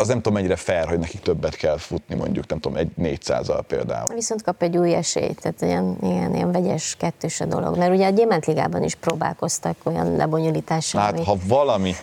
az 0.00 0.08
nem 0.08 0.16
tudom 0.16 0.32
mennyire 0.32 0.56
fair, 0.56 0.88
hogy 0.88 0.98
nekik 0.98 1.20
többet 1.20 1.54
kell 1.56 1.76
futni, 1.76 2.14
mondjuk 2.14 2.46
nem 2.46 2.60
tudom, 2.60 2.78
egy 2.78 2.90
400-al 3.02 3.60
például. 3.66 4.14
Viszont 4.14 4.42
kap 4.42 4.62
egy 4.62 4.76
új 4.76 4.94
esélyt, 4.94 5.40
tehát 5.40 5.62
ilyen, 5.62 5.96
ilyen, 6.02 6.34
ilyen 6.34 6.52
vegyes 6.52 6.96
kettős 6.98 7.40
a 7.40 7.44
dolog. 7.44 7.76
Mert 7.76 7.92
ugye 7.94 8.06
a 8.06 8.10
Gyémántligában 8.10 8.82
is 8.82 8.94
próbálkoztak 8.94 9.76
olyan 9.82 10.16
lebonyolítással. 10.16 11.00
Hát, 11.00 11.24
ha 11.24 11.36
valami, 11.46 11.94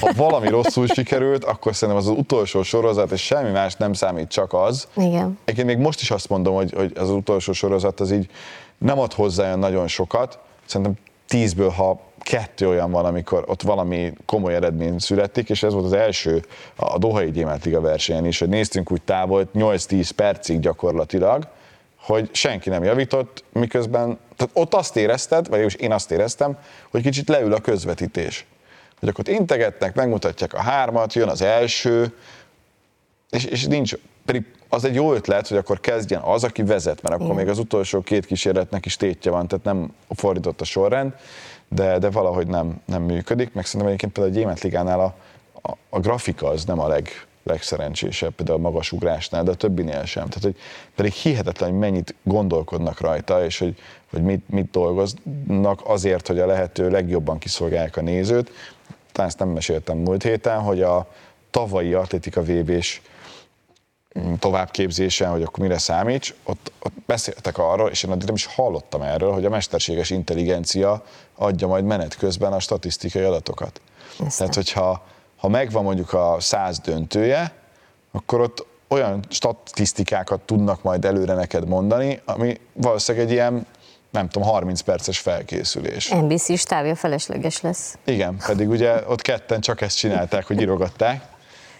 ha 0.00 0.12
valami 0.16 0.48
rosszul 0.48 0.86
sikerült, 0.86 1.44
akkor 1.44 1.74
szerintem 1.74 2.04
az 2.04 2.10
az 2.10 2.18
utolsó 2.18 2.62
sorozat, 2.62 3.10
és 3.10 3.22
semmi 3.22 3.50
más 3.50 3.76
nem 3.76 3.92
számít, 3.92 4.28
csak 4.28 4.52
az. 4.52 4.88
Igen. 4.96 5.38
Egyébként 5.44 5.76
még 5.76 5.78
most 5.78 6.00
is 6.00 6.10
azt 6.10 6.28
mondom, 6.28 6.54
hogy, 6.54 6.72
hogy 6.72 6.92
az 6.96 7.10
utolsó 7.10 7.52
sorozat 7.52 8.00
az 8.00 8.10
így 8.10 8.30
nem 8.78 8.98
ad 8.98 9.12
hozzá 9.12 9.44
olyan 9.44 9.58
nagyon 9.58 9.88
sokat. 9.88 10.38
Szerintem 10.66 10.94
tízből, 11.26 11.68
ha 11.68 12.00
kettő 12.22 12.68
olyan 12.68 12.90
van, 12.90 13.04
amikor 13.04 13.44
ott 13.46 13.62
valami 13.62 14.12
komoly 14.26 14.54
eredmény 14.54 14.98
születik, 14.98 15.50
és 15.50 15.62
ez 15.62 15.72
volt 15.72 15.84
az 15.84 15.92
első 15.92 16.44
a 16.76 16.98
Dohai 16.98 17.30
Gyémántliga 17.30 17.80
versenyen 17.80 18.26
is, 18.26 18.38
hogy 18.38 18.48
néztünk 18.48 18.92
úgy 18.92 19.02
távol 19.02 19.48
8-10 19.54 20.10
percig 20.16 20.60
gyakorlatilag, 20.60 21.48
hogy 21.96 22.28
senki 22.32 22.68
nem 22.68 22.84
javított, 22.84 23.44
miközben, 23.52 24.18
tehát 24.36 24.52
ott 24.54 24.74
azt 24.74 24.96
érezted, 24.96 25.48
vagy 25.48 25.80
én 25.80 25.92
azt 25.92 26.10
éreztem, 26.10 26.58
hogy 26.90 27.02
kicsit 27.02 27.28
leül 27.28 27.52
a 27.52 27.60
közvetítés. 27.60 28.46
Hogy 28.98 29.08
akkor 29.08 29.28
integetnek, 29.28 29.94
megmutatják 29.94 30.54
a 30.54 30.60
hármat, 30.60 31.14
jön 31.14 31.28
az 31.28 31.42
első, 31.42 32.14
és, 33.30 33.44
és 33.44 33.66
nincs, 33.66 33.94
pedig 34.24 34.44
az 34.68 34.84
egy 34.84 34.94
jó 34.94 35.12
ötlet, 35.12 35.48
hogy 35.48 35.56
akkor 35.56 35.80
kezdjen 35.80 36.20
az, 36.20 36.44
aki 36.44 36.62
vezet, 36.62 37.02
mert 37.02 37.14
akkor 37.14 37.26
Igen. 37.26 37.36
még 37.36 37.48
az 37.48 37.58
utolsó 37.58 38.00
két 38.00 38.26
kísérletnek 38.26 38.86
is 38.86 38.96
tétje 38.96 39.30
van, 39.30 39.48
tehát 39.48 39.64
nem 39.64 39.92
fordított 40.08 40.60
a 40.60 40.64
sorrend, 40.64 41.12
de, 41.74 41.98
de 41.98 42.10
valahogy 42.10 42.46
nem, 42.46 42.80
nem 42.84 43.02
működik, 43.02 43.52
meg 43.52 43.64
szerintem 43.64 43.88
egyébként 43.88 44.12
például 44.12 44.34
a 44.34 44.38
Gyémánt 44.38 44.60
Ligánál 44.60 45.00
a, 45.00 45.14
a, 45.62 45.76
a 45.88 46.00
grafika 46.00 46.48
az 46.48 46.64
nem 46.64 46.80
a 46.80 46.88
leg, 46.88 47.08
legszerencsésebb, 47.42 48.32
például 48.34 48.58
a 48.58 48.62
magas 48.62 48.92
ugrásnál, 48.92 49.42
de 49.42 49.50
a 49.50 49.54
többinél 49.54 50.04
sem. 50.04 50.28
Tehát, 50.28 50.42
hogy 50.42 50.56
pedig 50.94 51.12
hihetetlen, 51.12 51.70
hogy 51.70 51.78
mennyit 51.78 52.14
gondolkodnak 52.22 53.00
rajta, 53.00 53.44
és 53.44 53.58
hogy, 53.58 53.76
hogy 54.10 54.22
mit, 54.22 54.48
mit 54.48 54.70
dolgoznak 54.70 55.80
azért, 55.84 56.26
hogy 56.26 56.38
a 56.38 56.46
lehető 56.46 56.90
legjobban 56.90 57.38
kiszolgálják 57.38 57.96
a 57.96 58.00
nézőt. 58.00 58.50
Talán 59.12 59.30
ezt 59.30 59.38
nem 59.38 59.48
meséltem 59.48 59.98
múlt 59.98 60.22
héten, 60.22 60.60
hogy 60.60 60.82
a 60.82 61.08
tavalyi 61.50 61.94
atlétika 61.94 62.42
VB-s 62.42 63.00
továbbképzésen, 64.38 65.30
hogy 65.30 65.42
akkor 65.42 65.58
mire 65.58 65.78
számíts, 65.78 66.34
ott, 66.44 66.72
ott 66.82 66.92
beszéltek 67.06 67.58
arról, 67.58 67.90
és 67.90 68.02
én 68.02 68.10
addig 68.10 68.26
nem 68.26 68.34
is 68.34 68.46
hallottam 68.46 69.02
erről, 69.02 69.32
hogy 69.32 69.44
a 69.44 69.48
mesterséges 69.48 70.10
intelligencia 70.10 71.04
adja 71.34 71.66
majd 71.66 71.84
menet 71.84 72.16
közben 72.16 72.52
a 72.52 72.60
statisztikai 72.60 73.22
adatokat. 73.22 73.80
Aztán. 74.10 74.28
Tehát, 74.36 74.54
hogyha 74.54 75.04
ha 75.36 75.48
megvan 75.48 75.82
mondjuk 75.82 76.12
a 76.12 76.36
száz 76.40 76.78
döntője, 76.78 77.52
akkor 78.12 78.40
ott 78.40 78.66
olyan 78.88 79.24
statisztikákat 79.28 80.40
tudnak 80.40 80.82
majd 80.82 81.04
előre 81.04 81.34
neked 81.34 81.68
mondani, 81.68 82.20
ami 82.24 82.60
valószínűleg 82.72 83.26
egy 83.26 83.32
ilyen 83.32 83.66
nem 84.10 84.28
tudom, 84.28 84.48
30 84.48 84.80
perces 84.80 85.18
felkészülés. 85.18 86.08
NBC 86.08 86.58
stábja 86.58 86.94
felesleges 86.94 87.60
lesz. 87.60 87.98
Igen, 88.04 88.36
pedig 88.46 88.68
ugye 88.68 89.08
ott 89.08 89.20
ketten 89.22 89.60
csak 89.60 89.80
ezt 89.80 89.96
csinálták, 89.96 90.46
hogy 90.46 90.60
írogatták 90.60 91.24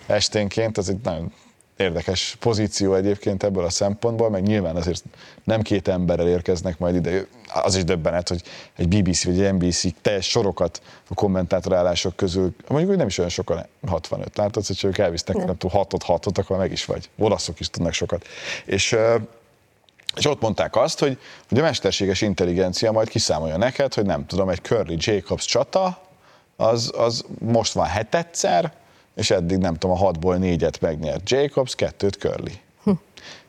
esténként, 0.06 0.78
az 0.78 0.88
egy 0.88 1.00
nagyon 1.02 1.32
érdekes 1.80 2.36
pozíció 2.40 2.94
egyébként 2.94 3.42
ebből 3.42 3.64
a 3.64 3.70
szempontból, 3.70 4.30
meg 4.30 4.42
nyilván 4.42 4.76
azért 4.76 5.04
nem 5.44 5.62
két 5.62 5.88
emberrel 5.88 6.28
érkeznek 6.28 6.78
majd 6.78 6.94
ide. 6.94 7.26
Az 7.54 7.76
is 7.76 7.84
döbbenet, 7.84 8.28
hogy 8.28 8.42
egy 8.76 8.88
BBC 8.88 9.24
vagy 9.24 9.40
egy 9.40 9.54
NBC 9.54 9.84
teljes 10.00 10.28
sorokat 10.28 10.82
a 11.08 11.14
kommentátorállások 11.14 12.16
közül, 12.16 12.54
mondjuk, 12.68 12.88
hogy 12.88 12.98
nem 12.98 13.06
is 13.06 13.18
olyan 13.18 13.30
sokan, 13.30 13.66
65, 13.86 14.36
látod, 14.36 14.66
hogy 14.66 14.84
ők 14.84 14.98
elvisznek, 14.98 15.36
nem, 15.36 15.46
nem 15.46 15.56
tudom, 15.56 15.76
6 15.76 16.02
6 16.02 16.38
akkor 16.38 16.56
meg 16.56 16.72
is 16.72 16.84
vagy. 16.84 17.10
Olaszok 17.18 17.60
is 17.60 17.68
tudnak 17.70 17.92
sokat. 17.92 18.26
És 18.64 18.96
és 20.16 20.26
ott 20.26 20.40
mondták 20.40 20.76
azt, 20.76 20.98
hogy, 20.98 21.18
hogy 21.48 21.58
a 21.58 21.62
mesterséges 21.62 22.20
intelligencia 22.20 22.92
majd 22.92 23.08
kiszámolja 23.08 23.56
neked, 23.56 23.94
hogy 23.94 24.06
nem 24.06 24.26
tudom, 24.26 24.48
egy 24.48 24.60
Curly 24.62 24.96
Jacobs 24.98 25.44
csata, 25.44 26.00
az, 26.56 26.92
az 26.96 27.24
most 27.38 27.72
van 27.72 27.86
hetedszer, 27.86 28.72
és 29.14 29.30
eddig 29.30 29.58
nem 29.58 29.74
tudom, 29.74 29.96
a 29.96 29.98
hatból 29.98 30.36
négyet 30.36 30.80
megnyert 30.80 31.30
Jacobs, 31.30 31.74
kettőt 31.74 32.14
Curly. 32.14 32.52
Hm. 32.84 32.90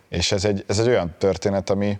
És 0.09 0.31
ez 0.31 0.45
egy, 0.45 0.63
ez 0.67 0.79
egy 0.79 0.87
olyan 0.87 1.15
történet, 1.17 1.69
ami, 1.69 1.99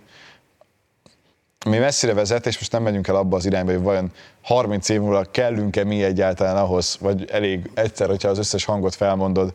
ami 1.64 1.78
messzire 1.78 2.14
vezet, 2.14 2.46
és 2.46 2.58
most 2.58 2.72
nem 2.72 2.82
megyünk 2.82 3.08
el 3.08 3.16
abba 3.16 3.36
az 3.36 3.46
irányba, 3.46 3.72
hogy 3.72 3.82
vajon 3.82 4.12
30 4.42 4.88
év 4.88 5.00
múlva 5.00 5.24
kellünk-e 5.30 5.84
mi 5.84 6.02
egyáltalán 6.02 6.56
ahhoz, 6.56 6.96
vagy 7.00 7.30
elég 7.30 7.70
egyszer, 7.74 8.08
hogyha 8.08 8.28
az 8.28 8.38
összes 8.38 8.64
hangot 8.64 8.94
felmondod, 8.94 9.54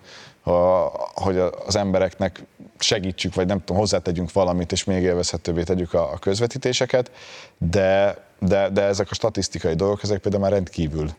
hogy 1.14 1.38
az 1.66 1.76
embereknek 1.76 2.44
segítsük, 2.80 3.36
vagy 3.36 3.48
nem 3.48 3.60
tudom, 3.60 3.78
hozzátegyünk 3.78 4.32
valamit, 4.32 4.72
és 4.72 4.84
még 4.84 5.04
élvezhetőbbé 5.04 5.64
tegyük 5.64 5.94
a, 5.94 6.12
a 6.12 6.18
közvetítéseket, 6.18 7.12
de, 7.58 8.18
de, 8.40 8.70
de 8.70 8.82
ezek 8.82 9.12
a 9.12 9.14
statisztikai 9.14 9.74
dolgok, 9.74 10.04
ezek 10.04 10.20
például 10.20 10.44
már 10.44 10.52
rendkívül 10.52 11.10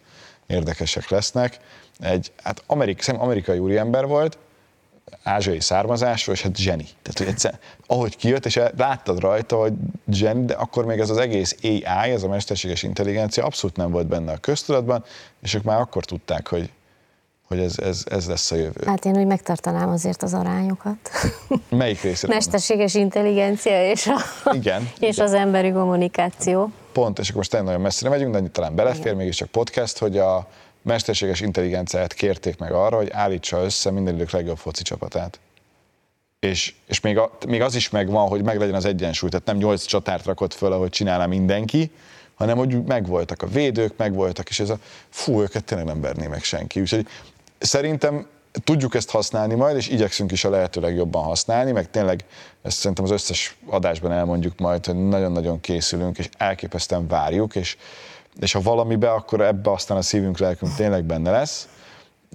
érdekesek 0.48 1.08
lesznek. 1.08 1.58
Egy 2.00 2.32
hát 2.42 2.62
amerik, 2.66 3.08
amerikai 3.08 3.58
úriember 3.58 4.06
volt, 4.06 4.38
ázsiai 5.22 5.60
származású, 5.60 6.32
és 6.32 6.42
hát 6.42 6.56
zseni. 6.56 6.84
Tehát, 7.02 7.18
hogy 7.18 7.26
egyszer, 7.26 7.58
ahogy 7.86 8.16
kijött, 8.16 8.46
és 8.46 8.60
láttad 8.76 9.20
rajta, 9.20 9.56
hogy 9.56 9.72
zseni, 10.10 10.44
de 10.44 10.54
akkor 10.54 10.84
még 10.84 10.98
ez 10.98 11.10
az 11.10 11.16
egész 11.16 11.56
AI, 11.62 12.10
ez 12.10 12.22
a 12.22 12.28
mesterséges 12.28 12.82
intelligencia 12.82 13.44
abszolút 13.44 13.76
nem 13.76 13.90
volt 13.90 14.06
benne 14.06 14.32
a 14.32 14.36
köztudatban, 14.36 15.04
és 15.42 15.54
ők 15.54 15.62
már 15.62 15.80
akkor 15.80 16.04
tudták, 16.04 16.48
hogy, 16.48 16.70
hogy 17.46 17.58
ez, 17.58 17.78
ez, 17.78 18.04
ez 18.10 18.28
lesz 18.28 18.50
a 18.50 18.56
jövő. 18.56 18.80
Hát 18.86 19.04
én 19.04 19.16
úgy 19.16 19.26
megtartanám 19.26 19.88
azért 19.88 20.22
az 20.22 20.34
arányokat. 20.34 21.10
Melyik 21.68 22.02
részre? 22.02 22.28
Mesterséges 22.34 22.94
intelligencia 22.94 23.90
és, 23.90 24.06
a, 24.06 24.54
igen, 24.54 24.90
és 24.98 25.14
igen. 25.14 25.26
az 25.26 25.32
emberi 25.32 25.72
kommunikáció. 25.72 26.70
Pont, 26.98 27.18
és 27.18 27.28
akkor 27.28 27.36
most 27.36 27.64
nagyon 27.64 27.80
messzire 27.80 28.10
megyünk, 28.10 28.36
de 28.36 28.48
talán 28.48 28.74
belefér 28.74 29.14
mégiscsak 29.14 29.48
podcast, 29.48 29.98
hogy 29.98 30.18
a 30.18 30.48
mesterséges 30.82 31.40
intelligenciát 31.40 32.12
kérték 32.12 32.58
meg 32.58 32.72
arra, 32.72 32.96
hogy 32.96 33.10
állítsa 33.10 33.62
össze 33.64 33.90
minden 33.90 34.14
idők 34.14 34.30
legjobb 34.30 34.56
foci 34.56 34.82
csapatát. 34.82 35.40
És, 36.40 36.74
és 36.86 37.00
még, 37.00 37.18
a, 37.18 37.30
még 37.46 37.60
az 37.60 37.74
is 37.74 37.90
megvan, 37.90 38.28
hogy 38.28 38.42
meglegyen 38.42 38.74
az 38.74 38.84
egyensúly, 38.84 39.28
tehát 39.28 39.46
nem 39.46 39.56
nyolc 39.56 39.84
csatárt 39.84 40.24
rakott 40.24 40.54
föl, 40.54 40.72
ahogy 40.72 40.90
csinálná 40.90 41.26
mindenki, 41.26 41.90
hanem 42.34 42.56
hogy 42.56 42.84
megvoltak 42.84 43.42
a 43.42 43.46
védők, 43.46 43.96
megvoltak, 43.96 44.48
és 44.48 44.60
ez 44.60 44.70
a 44.70 44.78
fú, 45.08 45.40
őket 45.40 45.64
tényleg 45.64 45.86
nem 45.86 46.00
verné 46.00 46.26
meg 46.26 46.42
senki. 46.42 46.80
Úgyhogy 46.80 47.06
szerintem 47.58 48.26
tudjuk 48.64 48.94
ezt 48.94 49.10
használni 49.10 49.54
majd, 49.54 49.76
és 49.76 49.88
igyekszünk 49.88 50.32
is 50.32 50.44
a 50.44 50.50
lehető 50.50 50.80
legjobban 50.80 51.22
használni, 51.22 51.72
meg 51.72 51.90
tényleg 51.90 52.24
ezt 52.62 52.76
szerintem 52.76 53.04
az 53.04 53.10
összes 53.10 53.56
adásban 53.66 54.12
elmondjuk 54.12 54.58
majd, 54.58 54.86
hogy 54.86 55.08
nagyon-nagyon 55.08 55.60
készülünk, 55.60 56.18
és 56.18 56.28
elképesztően 56.36 57.06
várjuk, 57.06 57.56
és, 57.56 57.76
és 58.40 58.52
ha 58.52 58.60
valamibe, 58.60 59.10
akkor 59.10 59.40
ebbe 59.40 59.70
aztán 59.70 59.96
a 59.96 60.02
szívünk, 60.02 60.38
lelkünk 60.38 60.74
tényleg 60.74 61.04
benne 61.04 61.30
lesz, 61.30 61.68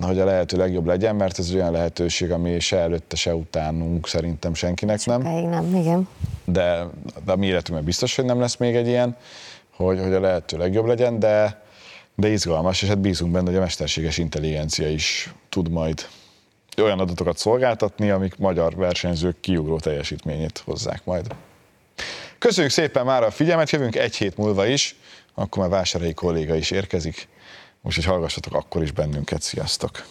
hogy 0.01 0.19
a 0.19 0.25
lehető 0.25 0.57
legjobb 0.57 0.85
legyen, 0.85 1.15
mert 1.15 1.39
ez 1.39 1.53
olyan 1.53 1.71
lehetőség, 1.71 2.31
ami 2.31 2.59
se 2.59 2.77
előtte, 2.77 3.15
se 3.15 3.35
utánunk 3.35 4.07
szerintem 4.07 4.53
senkinek 4.53 4.99
Sokáig 4.99 5.45
nem. 5.45 5.49
nem, 5.49 5.75
igen. 5.75 6.07
De, 6.45 6.87
de 7.25 7.31
a 7.31 7.35
mi 7.35 7.45
életünkben 7.45 7.83
biztos, 7.83 8.15
hogy 8.15 8.25
nem 8.25 8.39
lesz 8.39 8.57
még 8.57 8.75
egy 8.75 8.87
ilyen, 8.87 9.17
hogy, 9.75 9.99
hogy 9.99 10.13
a 10.13 10.19
lehető 10.19 10.57
legjobb 10.57 10.85
legyen, 10.85 11.19
de, 11.19 11.61
de 12.15 12.27
izgalmas, 12.27 12.81
és 12.81 12.87
hát 12.87 12.99
bízunk 12.99 13.31
benne, 13.31 13.45
hogy 13.45 13.55
a 13.55 13.59
mesterséges 13.59 14.17
intelligencia 14.17 14.89
is 14.89 15.33
tud 15.49 15.69
majd 15.69 16.07
olyan 16.77 16.99
adatokat 16.99 17.37
szolgáltatni, 17.37 18.09
amik 18.09 18.37
magyar 18.37 18.75
versenyzők 18.75 19.39
kiugró 19.39 19.79
teljesítményét 19.79 20.61
hozzák 20.65 21.05
majd. 21.05 21.35
Köszönjük 22.37 22.71
szépen 22.71 23.05
már 23.05 23.23
a 23.23 23.31
figyelmet, 23.31 23.69
jövünk 23.69 23.95
egy 23.95 24.15
hét 24.15 24.37
múlva 24.37 24.65
is, 24.65 24.95
akkor 25.33 25.61
már 25.61 25.71
vásárhelyi 25.71 26.13
kolléga 26.13 26.55
is 26.55 26.71
érkezik, 26.71 27.27
úgyhogy 27.81 28.05
hallgassatok 28.05 28.53
akkor 28.53 28.81
is 28.81 28.91
bennünket, 28.91 29.41
sziasztok! 29.41 30.05